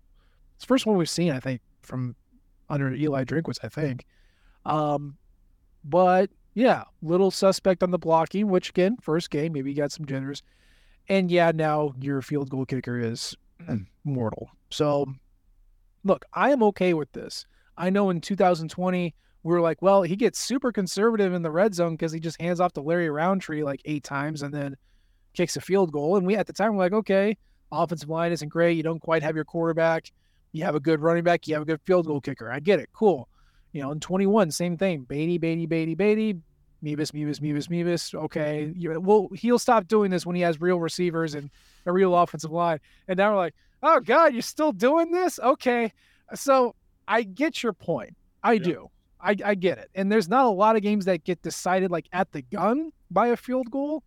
[0.55, 2.15] It's the first one we've seen, I think, from
[2.69, 4.05] under Eli Drinkwitz, I think.
[4.65, 5.17] Um,
[5.83, 10.05] but yeah, little suspect on the blocking, which again, first game, maybe you got some
[10.05, 10.41] jitters.
[11.07, 13.35] And yeah, now your field goal kicker is
[14.03, 14.49] mortal.
[14.71, 15.05] So
[16.03, 17.45] look, I am okay with this.
[17.77, 19.13] I know in 2020,
[19.45, 22.41] we were like, well, he gets super conservative in the red zone because he just
[22.41, 24.75] hands off to Larry Rountree like eight times and then
[25.35, 26.17] kicks a field goal.
[26.17, 27.37] And we at the time were like, okay,
[27.71, 28.75] offensive line isn't great.
[28.75, 30.11] You don't quite have your quarterback.
[30.51, 31.47] You have a good running back.
[31.47, 32.51] You have a good field goal kicker.
[32.51, 32.89] I get it.
[32.91, 33.29] Cool.
[33.71, 35.03] You know, in 21, same thing.
[35.03, 36.39] Beatty, Beatty, Beatty, Beatty.
[36.81, 38.15] Mevis, Mevis, Mevis, Mevis.
[38.15, 38.73] Okay.
[38.79, 41.51] Well, he'll stop doing this when he has real receivers and
[41.85, 42.79] a real offensive line.
[43.07, 45.37] And now we're like, oh, God, you're still doing this?
[45.37, 45.93] Okay.
[46.33, 46.73] So
[47.07, 48.15] I get your point.
[48.43, 48.63] I yeah.
[48.63, 48.89] do.
[49.25, 49.89] I, I get it.
[49.95, 53.27] And there's not a lot of games that get decided like at the gun by
[53.27, 54.03] a field goal.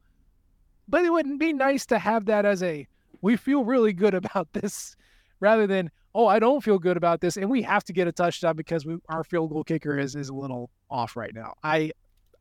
[0.88, 2.86] But it wouldn't be nice to have that as a
[3.20, 4.96] we feel really good about this
[5.40, 8.12] rather than oh I don't feel good about this and we have to get a
[8.12, 11.54] touchdown because we, our field goal kicker is is a little off right now.
[11.64, 11.90] I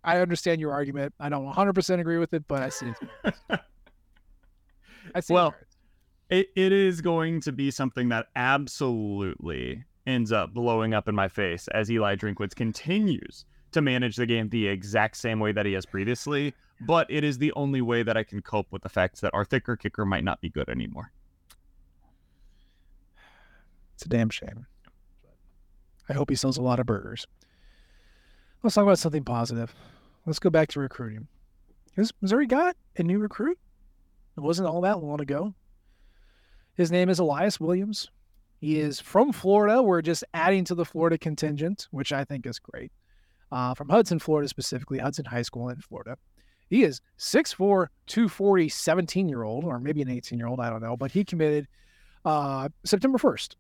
[0.04, 1.14] I understand your argument.
[1.20, 3.36] I don't 100% agree with it, but I see it.
[5.16, 5.54] I see well,
[6.30, 11.28] it, it is going to be something that absolutely ends up blowing up in my
[11.28, 15.74] face as Eli Drinkwitz continues to manage the game the exact same way that he
[15.74, 19.22] has previously, but it is the only way that I can cope with the fact
[19.22, 21.12] that our thicker kicker might not be good anymore.
[23.94, 24.68] It's a damn shame.
[26.08, 27.28] I hope he sells a lot of burgers.
[28.64, 29.76] Let's talk about something positive.
[30.26, 31.28] Let's go back to recruiting.
[31.96, 33.58] Has Missouri got a new recruit?
[34.38, 35.56] It wasn't all that long ago.
[36.76, 38.12] His name is Elias Williams.
[38.60, 39.82] He is from Florida.
[39.82, 42.92] We're just adding to the Florida contingent, which I think is great.
[43.52, 46.18] Uh, from Hudson, Florida, specifically, Hudson High School in Florida.
[46.70, 50.82] He is 6'4, 240, 17 year old, or maybe an 18 year old, I don't
[50.82, 51.68] know, but he committed
[52.26, 53.56] uh, September 1st.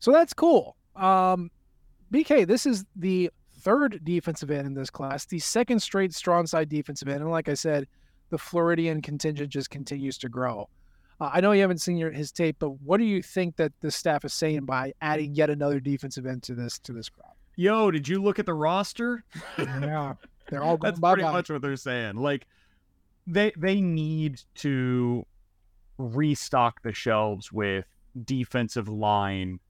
[0.00, 0.76] So that's cool.
[0.96, 1.50] Um,
[2.12, 6.68] BK, this is the third defensive end in this class, the second straight strong side
[6.68, 7.20] defensive end.
[7.20, 7.86] And like I said,
[8.30, 10.68] the Floridian contingent just continues to grow.
[11.22, 13.72] Uh, I know you haven't seen your, his tape, but what do you think that
[13.80, 17.36] the staff is saying by adding yet another defensive end to this to this crop?
[17.54, 19.22] Yo, did you look at the roster?
[19.56, 20.14] yeah,
[20.50, 20.96] they're all good.
[20.96, 22.16] That's pretty much what they're saying.
[22.16, 22.48] Like
[23.28, 25.24] they they need to
[25.96, 27.84] restock the shelves with
[28.24, 29.60] defensive line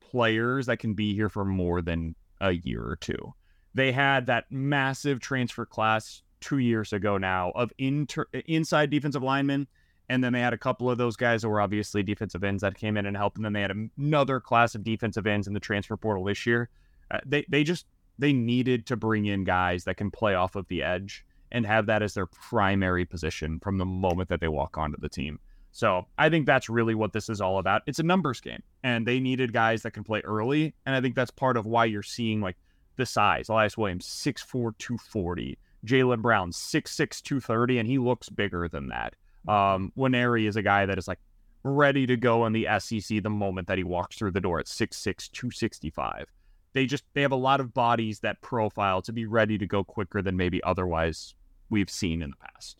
[0.00, 3.32] players that can be here for more than a year or two.
[3.72, 9.68] They had that massive transfer class two years ago now of inter- inside defensive linemen.
[10.08, 12.76] And then they had a couple of those guys that were obviously defensive ends that
[12.76, 13.36] came in and helped.
[13.36, 16.70] And then they had another class of defensive ends in the transfer portal this year.
[17.10, 17.86] Uh, they they just
[18.18, 21.86] they needed to bring in guys that can play off of the edge and have
[21.86, 25.38] that as their primary position from the moment that they walk onto the team.
[25.72, 27.82] So I think that's really what this is all about.
[27.86, 30.74] It's a numbers game, and they needed guys that can play early.
[30.86, 32.56] And I think that's part of why you're seeing like
[32.96, 33.48] the size.
[33.48, 35.58] Elias Williams, 6'4, 240.
[35.86, 39.14] Jalen Brown, 6'6, 230, and he looks bigger than that.
[39.46, 41.20] Um, Nwaneri is a guy that is like
[41.62, 44.66] ready to go in the SEC the moment that he walks through the door at
[44.66, 46.26] 6'6, 265.
[46.72, 49.82] They just they have a lot of bodies that profile to be ready to go
[49.82, 51.34] quicker than maybe otherwise
[51.70, 52.76] we've seen in the past.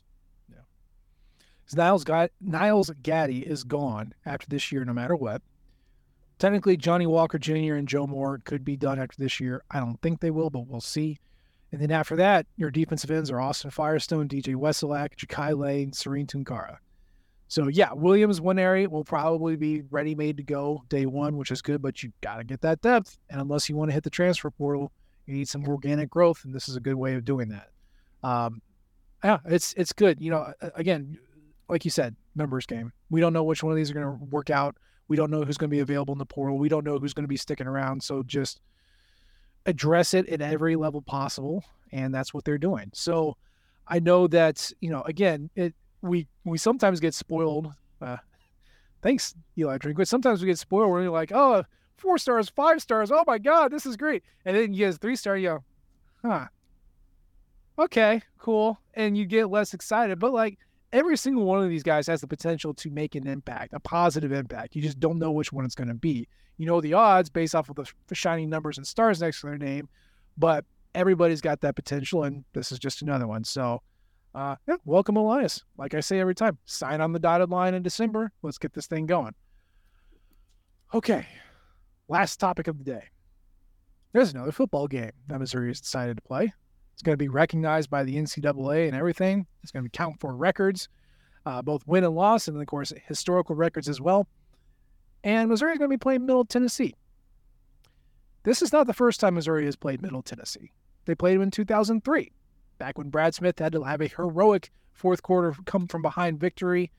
[0.50, 0.56] Yeah.
[1.74, 5.42] Niles, got, Niles Gaddy is gone after this year, no matter what.
[6.38, 7.74] Technically, Johnny Walker Jr.
[7.74, 9.64] and Joe Moore could be done after this year.
[9.70, 11.18] I don't think they will, but we'll see.
[11.72, 16.26] And then after that, your defensive ends are Austin Firestone, DJ Wesolak, Jakai Lane, Serigne
[16.26, 16.78] Tounkara.
[17.48, 21.62] So yeah, Williams Nwaneri will probably be ready made to go day one, which is
[21.62, 23.18] good, but you gotta get that depth.
[23.30, 24.92] And unless you want to hit the transfer portal,
[25.26, 27.68] you need some organic growth, and this is a good way of doing that.
[28.22, 28.62] Um,
[29.22, 30.20] yeah, it's it's good.
[30.20, 31.18] You know, again,
[31.68, 32.92] like you said, numbers game.
[33.10, 34.76] We don't know which one of these are going to work out.
[35.08, 36.58] We don't know who's going to be available in the portal.
[36.58, 38.02] We don't know who's going to be sticking around.
[38.02, 38.60] So just
[39.68, 42.90] address it at every level possible, and that's what they're doing.
[42.94, 43.36] So
[43.86, 47.72] I know that you know, again, it we we sometimes get spoiled.
[48.00, 48.16] Uh,
[49.02, 50.08] thanks, Eli Drinkwitz.
[50.08, 51.64] Sometimes we get spoiled where you're like, oh,
[51.98, 53.12] four stars, five stars.
[53.12, 54.22] Oh my god, this is great.
[54.44, 55.64] And then you get three star, you go,
[56.24, 56.46] huh?
[57.78, 58.80] Okay, cool.
[58.94, 60.58] And you get less excited, but like
[60.92, 64.32] every single one of these guys has the potential to make an impact, a positive
[64.32, 64.74] impact.
[64.74, 66.28] You just don't know which one it's going to be.
[66.56, 69.58] You know the odds based off of the shiny numbers and stars next to their
[69.58, 69.88] name,
[70.36, 73.44] but everybody's got that potential, and this is just another one.
[73.44, 73.82] So,
[74.34, 75.62] uh, yeah, welcome Elias.
[75.76, 78.32] Like I say every time, sign on the dotted line in December.
[78.42, 79.34] Let's get this thing going.
[80.92, 81.26] Okay,
[82.08, 83.04] last topic of the day.
[84.12, 86.52] There's another football game that Missouri has decided to play.
[86.98, 89.46] It's going to be recognized by the NCAA and everything.
[89.62, 90.88] It's going to count for records,
[91.46, 94.26] uh, both win and loss, and of course, historical records as well.
[95.22, 96.96] And Missouri is going to be playing Middle Tennessee.
[98.42, 100.72] This is not the first time Missouri has played Middle Tennessee.
[101.04, 102.32] They played him in 2003,
[102.78, 106.90] back when Brad Smith had to have a heroic fourth quarter come from behind victory.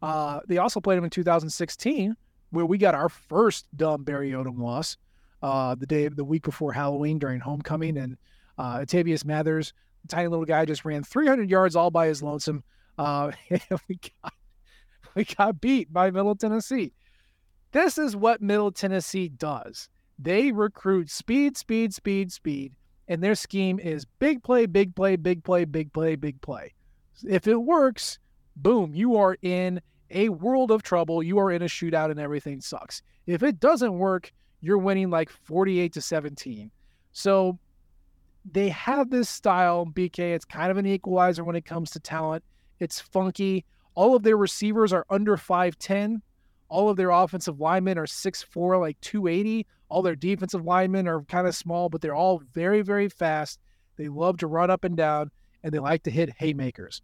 [0.00, 2.16] Uh, they also played him in 2016,
[2.50, 4.96] where we got our first dumb Barry Odom loss
[5.42, 8.16] uh, the day, the week before Halloween during homecoming, and
[8.58, 9.72] uh, I'Tavius Mathers,
[10.08, 12.64] tiny little guy, just ran 300 yards all by his lonesome.
[12.96, 14.32] Uh, we, got,
[15.14, 16.92] we got beat by Middle Tennessee.
[17.72, 19.88] This is what Middle Tennessee does.
[20.18, 22.72] They recruit speed, speed, speed, speed,
[23.06, 26.74] and their scheme is big play, big play, big play, big play, big play.
[27.28, 28.18] If it works,
[28.56, 31.22] boom, you are in a world of trouble.
[31.22, 33.02] You are in a shootout and everything sucks.
[33.26, 36.70] If it doesn't work, you're winning like 48 to 17.
[37.12, 37.58] So
[38.52, 40.34] they have this style, BK.
[40.34, 42.44] It's kind of an equalizer when it comes to talent.
[42.78, 43.64] It's funky.
[43.94, 46.20] All of their receivers are under 5'10.
[46.68, 49.66] All of their offensive linemen are 6'4, like 280.
[49.88, 53.58] All their defensive linemen are kind of small, but they're all very, very fast.
[53.96, 55.30] They love to run up and down,
[55.62, 57.02] and they like to hit haymakers.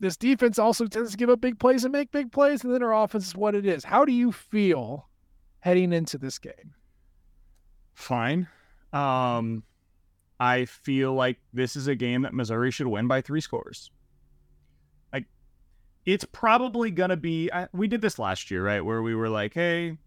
[0.00, 2.82] This defense also tends to give up big plays and make big plays, and then
[2.82, 3.84] our offense is what it is.
[3.84, 5.08] How do you feel
[5.60, 6.74] heading into this game?
[7.94, 8.48] Fine.
[8.92, 9.62] Um,
[10.40, 13.90] I feel like this is a game that Missouri should win by three scores.
[15.12, 15.26] Like,
[16.06, 17.50] it's probably gonna be.
[17.52, 18.80] I, we did this last year, right?
[18.84, 19.98] Where we were like, "Hey,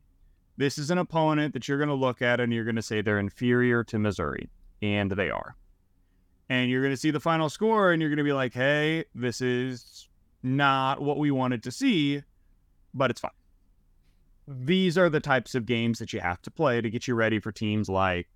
[0.57, 3.83] this is an opponent that you're gonna look at and you're gonna say they're inferior
[3.85, 4.49] to Missouri,
[4.81, 5.55] and they are."
[6.49, 10.07] And you're gonna see the final score, and you're gonna be like, "Hey, this is
[10.43, 12.23] not what we wanted to see,
[12.93, 13.31] but it's fine."
[14.47, 17.39] These are the types of games that you have to play to get you ready
[17.39, 18.27] for teams like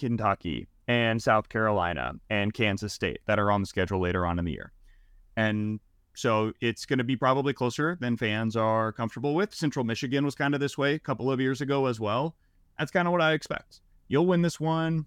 [0.00, 4.44] Kentucky and South Carolina and Kansas State that are on the schedule later on in
[4.44, 4.72] the year.
[5.36, 5.78] And
[6.14, 9.54] so it's going to be probably closer than fans are comfortable with.
[9.54, 12.34] Central Michigan was kind of this way a couple of years ago as well.
[12.78, 13.80] That's kind of what I expect.
[14.08, 15.06] You'll win this one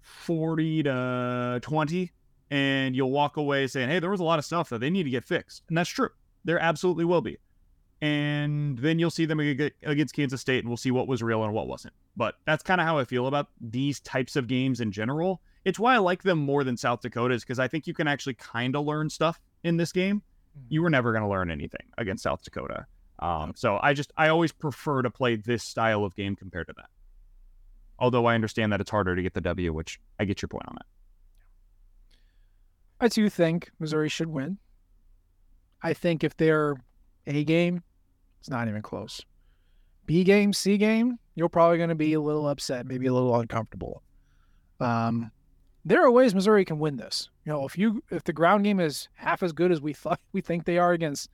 [0.00, 2.12] 40 to 20,
[2.50, 5.02] and you'll walk away saying, hey, there was a lot of stuff that they need
[5.02, 5.64] to get fixed.
[5.68, 6.10] And that's true.
[6.44, 7.36] There absolutely will be
[8.00, 11.52] and then you'll see them against Kansas State, and we'll see what was real and
[11.52, 11.94] what wasn't.
[12.16, 15.40] But that's kind of how I feel about these types of games in general.
[15.64, 18.34] It's why I like them more than South Dakota's because I think you can actually
[18.34, 20.22] kind of learn stuff in this game.
[20.54, 20.64] Hmm.
[20.68, 22.86] You were never going to learn anything against South Dakota.
[23.18, 26.74] Um, so I just I always prefer to play this style of game compared to
[26.76, 26.88] that.
[27.98, 30.66] Although I understand that it's harder to get the W, which I get your point
[30.68, 30.86] on that.
[33.00, 34.58] I do think Missouri should win.
[35.82, 36.76] I think if they're
[37.26, 37.82] a game,
[38.40, 39.20] it's not even close.
[40.06, 43.34] B game, C game, you're probably going to be a little upset, maybe a little
[43.38, 44.02] uncomfortable.
[44.80, 45.30] Um,
[45.84, 47.30] there are ways Missouri can win this.
[47.44, 50.20] You know, if you if the ground game is half as good as we thought
[50.32, 51.30] we think they are against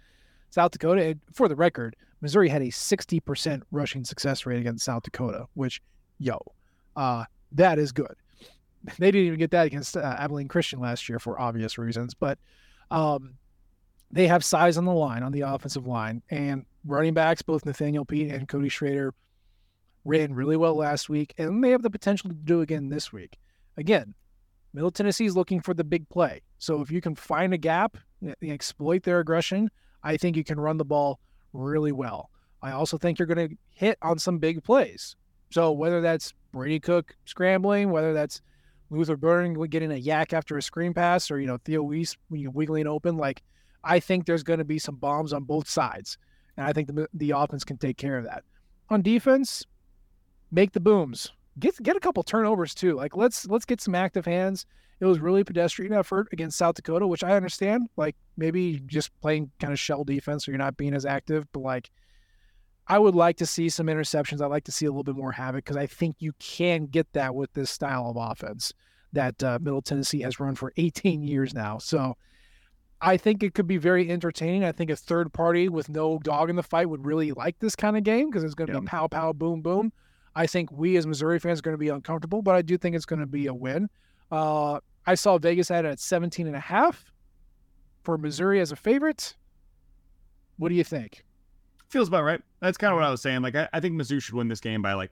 [0.51, 5.47] South Dakota, for the record, Missouri had a 60% rushing success rate against South Dakota,
[5.55, 5.83] which,
[6.19, 6.39] yo,
[6.97, 8.15] uh, that is good.
[8.99, 12.39] They didn't even get that against uh, Abilene Christian last year for obvious reasons, but
[12.91, 13.39] um,
[14.11, 18.05] they have size on the line on the offensive line, and running backs, both Nathaniel
[18.05, 19.15] Peat and Cody Schrader,
[20.05, 23.39] ran really well last week, and they have the potential to do again this week.
[23.77, 24.15] Again,
[24.73, 26.43] Middle Tennessee is looking for the big play.
[26.59, 29.71] So if you can find a gap and exploit their aggression,
[30.03, 31.21] I think you can run the ball
[31.53, 32.31] really well.
[32.61, 35.17] I also think you're going to hit on some big plays.
[35.51, 38.43] So whether that's Brady Cook scrambling, whether that's
[38.91, 42.87] Luther Burden getting a yak after a screen pass, or you know Theo Wease wiggling
[42.87, 43.43] open, like
[43.83, 46.19] I think there's going to be some bombs on both sides.
[46.57, 48.45] And I think the, the offense can take care of that.
[48.91, 49.65] On defense,
[50.51, 51.33] make the booms.
[51.59, 52.95] Get get a couple turnovers too.
[52.95, 54.67] Like let's let's get some active hands.
[55.01, 57.89] It was really pedestrian effort against South Dakota, which I understand.
[57.97, 61.61] Like maybe just playing kind of shell defense or you're not being as active, but
[61.61, 61.91] like
[62.87, 64.41] I would like to see some interceptions.
[64.41, 67.13] I'd like to see a little bit more havoc because I think you can get
[67.13, 68.73] that with this style of offense
[69.13, 71.79] that uh, Middle Tennessee has run for 18 years now.
[71.79, 72.17] So
[73.05, 74.65] I think it could be very entertaining.
[74.65, 77.77] I think a third party with no dog in the fight would really like this
[77.77, 79.93] kind of game because it's going to be pow, pow, boom, boom.
[80.35, 82.97] I think we as Missouri fans are going to be uncomfortable, but I do think
[82.97, 83.91] it's going to be a win.
[84.33, 87.13] Uh, I saw Vegas it at 17 and a half
[88.03, 89.37] for Missouri as a favorite.
[90.57, 91.25] What do you think?
[91.91, 92.41] Feels about right.
[92.61, 93.43] That's kind of what I was saying.
[93.43, 95.11] Like, I, I think Mizzou should win this game by like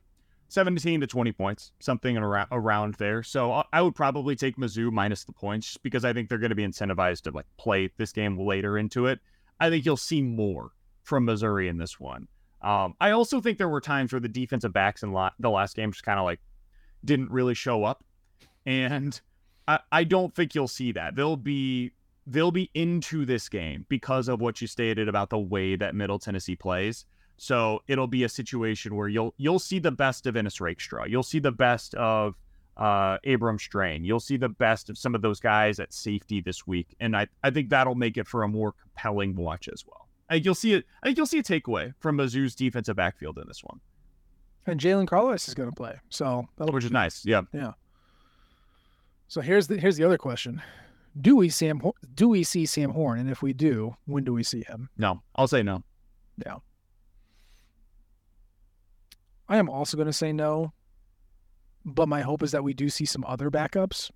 [0.53, 3.23] 17 to 20 points, something around, around there.
[3.23, 6.51] So I would probably take Mizzou minus the points just because I think they're going
[6.51, 9.21] to be incentivized to like play this game later into it.
[9.59, 10.73] I think you'll see more
[11.05, 12.29] from Missouri in this one.
[12.61, 15.75] Um, I also think there were times where the defensive backs in la- the last
[15.75, 16.41] game just kind of like
[17.05, 18.05] didn't really show up,
[18.67, 19.21] and
[19.67, 21.17] I, I don't think you'll see that.
[21.17, 21.93] They'll be
[22.27, 26.21] they'll be into this game because of what you stated about the way that Middle
[26.21, 27.05] Tennessee plays.
[27.37, 31.07] So it'll be a situation where you'll you'll see the best of Ennis Rakestraw.
[31.07, 32.35] You'll see the best of
[32.77, 34.05] uh, Abrams-Draine.
[34.05, 37.27] You'll see the best of some of those guys at safety this week, and I,
[37.43, 40.09] I think that'll make it for a more compelling watch as well.
[40.29, 40.87] I think you'll see it.
[41.03, 43.81] I think you'll see a takeaway from Mizzou's defensive backfield in this one.
[44.67, 47.25] And Jaylon Carlies is going to play, so which is nice.
[47.25, 47.73] Yeah, yeah.
[49.29, 50.63] So here's the here's the other question:
[51.21, 51.83] Do we Sam
[52.15, 53.19] do we see Sam Horn?
[53.19, 54.89] And if we do, when do we see him?
[54.97, 55.83] No, I'll say no.
[56.47, 56.59] Yeah.
[59.53, 60.73] I am also going to say no,
[61.85, 64.11] but my hope is that we do see some other backups.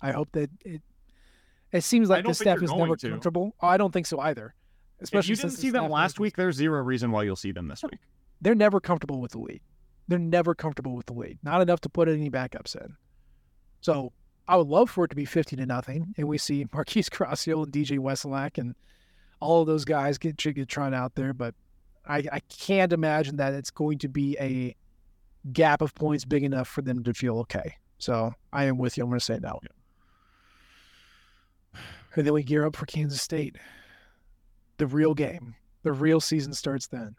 [0.00, 0.82] I hope that it.
[1.72, 3.10] It seems like the staff is never to.
[3.10, 3.56] comfortable.
[3.60, 4.54] Oh, I don't think so either.
[5.00, 6.36] Especially if you didn't see them last week.
[6.36, 7.98] There's zero reason why you'll see them this week.
[8.40, 9.62] They're never comfortable with the lead.
[10.06, 11.40] They're never comfortable with the lead.
[11.42, 12.94] Not enough to put any backups in.
[13.80, 14.12] So
[14.46, 17.64] I would love for it to be 50 to nothing, and we see Marquise Gracio
[17.64, 18.76] and DJ Wesolak and
[19.40, 21.32] all of those guys get get out there.
[21.32, 21.56] But
[22.06, 24.74] I, I can't imagine that it's going to be a
[25.52, 27.76] gap of points big enough for them to feel okay.
[27.98, 29.04] So I am with you.
[29.04, 29.60] I'm going to say no.
[29.62, 29.68] Yeah.
[32.16, 33.56] And then we gear up for Kansas State.
[34.78, 37.14] The real game, the real season starts then.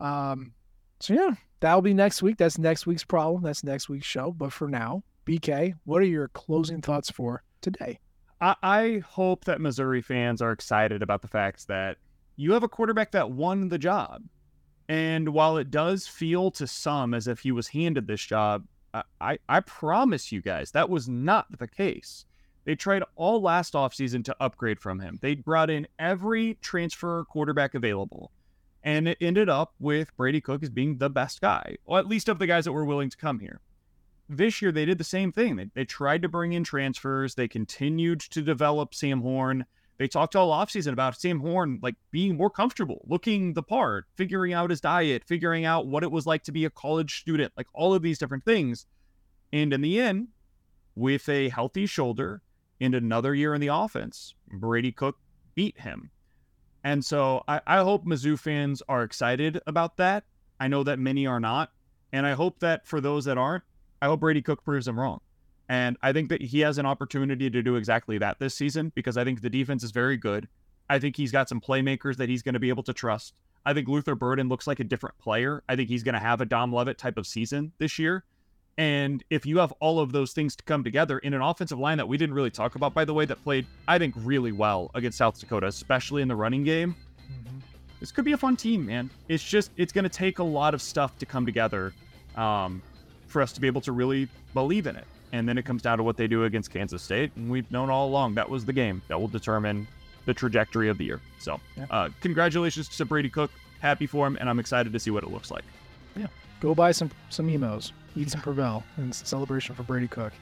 [0.00, 0.52] Um,
[0.98, 2.36] so yeah, that'll be next week.
[2.36, 3.42] That's next week's problem.
[3.42, 4.32] That's next week's show.
[4.32, 8.00] But for now, BK, what are your closing thoughts for today?
[8.40, 11.98] I, I hope that Missouri fans are excited about the fact that
[12.40, 14.22] you have a quarterback that won the job.
[14.88, 18.64] And while it does feel to some as if he was handed this job,
[19.20, 22.24] I, I promise you guys that was not the case.
[22.64, 25.18] They tried all last offseason to upgrade from him.
[25.20, 28.32] They brought in every transfer quarterback available.
[28.82, 32.30] And it ended up with Brady Cook as being the best guy, or at least
[32.30, 33.60] of the guys that were willing to come here.
[34.30, 35.56] This year, they did the same thing.
[35.56, 37.34] They, they tried to bring in transfers.
[37.34, 39.66] They continued to develop Sam Horn.
[40.00, 44.54] They talked all offseason about Sam Horn like being more comfortable, looking the part, figuring
[44.54, 47.66] out his diet, figuring out what it was like to be a college student, like
[47.74, 48.86] all of these different things.
[49.52, 50.28] And in the end,
[50.94, 52.40] with a healthy shoulder
[52.80, 55.18] and another year in the offense, Brady Cook
[55.54, 56.10] beat him.
[56.82, 60.24] And so I, I hope Mizzou fans are excited about that.
[60.58, 61.72] I know that many are not.
[62.10, 63.64] And I hope that for those that aren't,
[64.00, 65.20] I hope Brady Cook proves them wrong.
[65.70, 69.16] And I think that he has an opportunity to do exactly that this season because
[69.16, 70.48] I think the defense is very good.
[70.88, 73.34] I think he's got some playmakers that he's going to be able to trust.
[73.64, 75.62] I think Luther Burden looks like a different player.
[75.68, 78.24] I think he's going to have a Dom Levitt type of season this year.
[78.78, 81.98] And if you have all of those things to come together in an offensive line
[81.98, 84.90] that we didn't really talk about, by the way, that played, I think, really well
[84.94, 86.96] against South Dakota, especially in the running game,
[87.30, 87.58] mm-hmm.
[88.00, 89.08] this could be a fun team, man.
[89.28, 91.92] It's just, it's going to take a lot of stuff to come together
[92.34, 92.82] um,
[93.28, 95.06] for us to be able to really believe in it.
[95.32, 97.30] And then it comes down to what they do against Kansas State.
[97.36, 99.86] And we've known all along that was the game that will determine
[100.26, 101.20] the trajectory of the year.
[101.38, 101.86] So, yeah.
[101.90, 103.50] uh, congratulations to Brady Cook.
[103.80, 105.64] Happy for him, and I'm excited to see what it looks like.
[106.16, 106.26] Yeah.
[106.60, 110.32] Go buy some some Imo's eat some Provel in celebration for Brady Cook.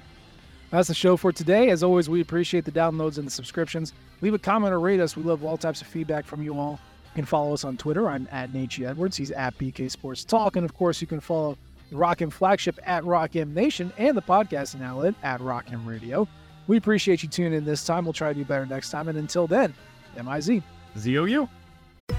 [0.70, 1.70] That's the show for today.
[1.70, 3.94] As always, we appreciate the downloads and the subscriptions.
[4.20, 5.16] Leave a comment or rate us.
[5.16, 6.78] We love all types of feedback from you all.
[7.04, 8.08] You can follow us on Twitter.
[8.08, 8.84] I'm at Nate G.
[8.84, 9.16] Edwards.
[9.16, 10.56] He's at BK Sports Talk.
[10.56, 11.56] And of course, you can follow
[11.90, 15.86] the Rock M flagship at Rock M Nation and the podcasting outlet at Rock M
[15.86, 16.28] Radio.
[16.66, 18.04] We appreciate you tuning in this time.
[18.04, 19.08] We'll try to do better next time.
[19.08, 19.74] And until then,
[20.16, 20.62] M-I-Z.
[20.98, 21.48] Z-O-U.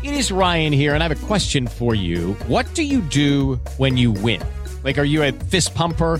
[0.03, 2.33] It is Ryan here, and I have a question for you.
[2.47, 4.41] What do you do when you win?
[4.83, 6.19] Like, are you a fist pumper?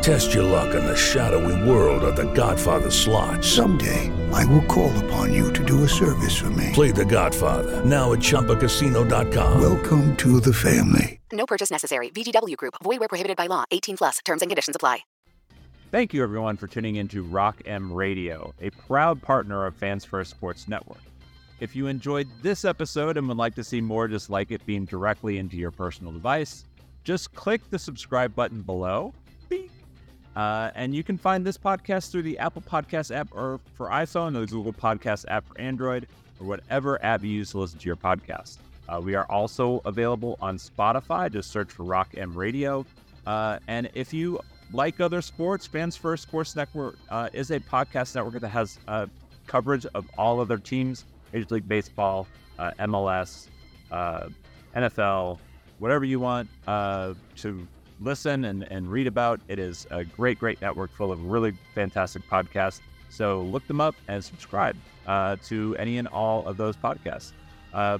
[0.00, 3.44] Test your luck in the shadowy world of the Godfather slot.
[3.44, 6.70] Someday, I will call upon you to do a service for me.
[6.72, 9.60] Play the Godfather, now at ChumbaCasino.com.
[9.60, 11.20] Welcome to the family.
[11.30, 12.08] No purchase necessary.
[12.10, 12.74] VGW Group.
[12.82, 13.64] Void where prohibited by law.
[13.70, 14.18] 18 plus.
[14.24, 15.00] Terms and conditions apply.
[15.90, 20.04] Thank you, everyone, for tuning in to Rock M Radio, a proud partner of Fans
[20.04, 21.02] First Sports Network.
[21.58, 24.86] If you enjoyed this episode and would like to see more just like it being
[24.86, 26.64] directly into your personal device,
[27.04, 29.29] just click the subscribe button below Beep
[30.40, 34.34] uh, and you can find this podcast through the Apple Podcast app or for iPhone,
[34.34, 36.06] or the Google Podcast app for Android,
[36.40, 38.56] or whatever app you use to listen to your podcast.
[38.88, 41.30] Uh, we are also available on Spotify.
[41.30, 42.86] Just search for Rock M Radio.
[43.26, 44.40] Uh, and if you
[44.72, 49.04] like other sports, Fans First Sports Network uh, is a podcast network that has uh,
[49.46, 52.26] coverage of all other teams Major League Baseball,
[52.58, 53.48] MLS,
[54.74, 55.38] NFL,
[55.80, 57.14] whatever you want to
[58.00, 59.40] listen and, and read about.
[59.48, 62.80] It is a great, great network full of really fantastic podcasts.
[63.08, 64.76] So look them up and subscribe
[65.06, 67.32] uh, to any and all of those podcasts.
[67.72, 67.98] Uh,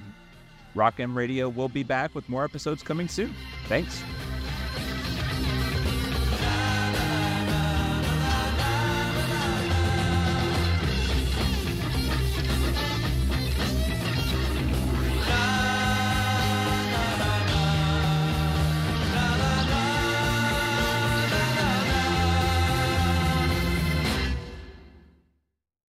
[0.74, 3.34] Rock M Radio will be back with more episodes coming soon.
[3.66, 4.02] Thanks.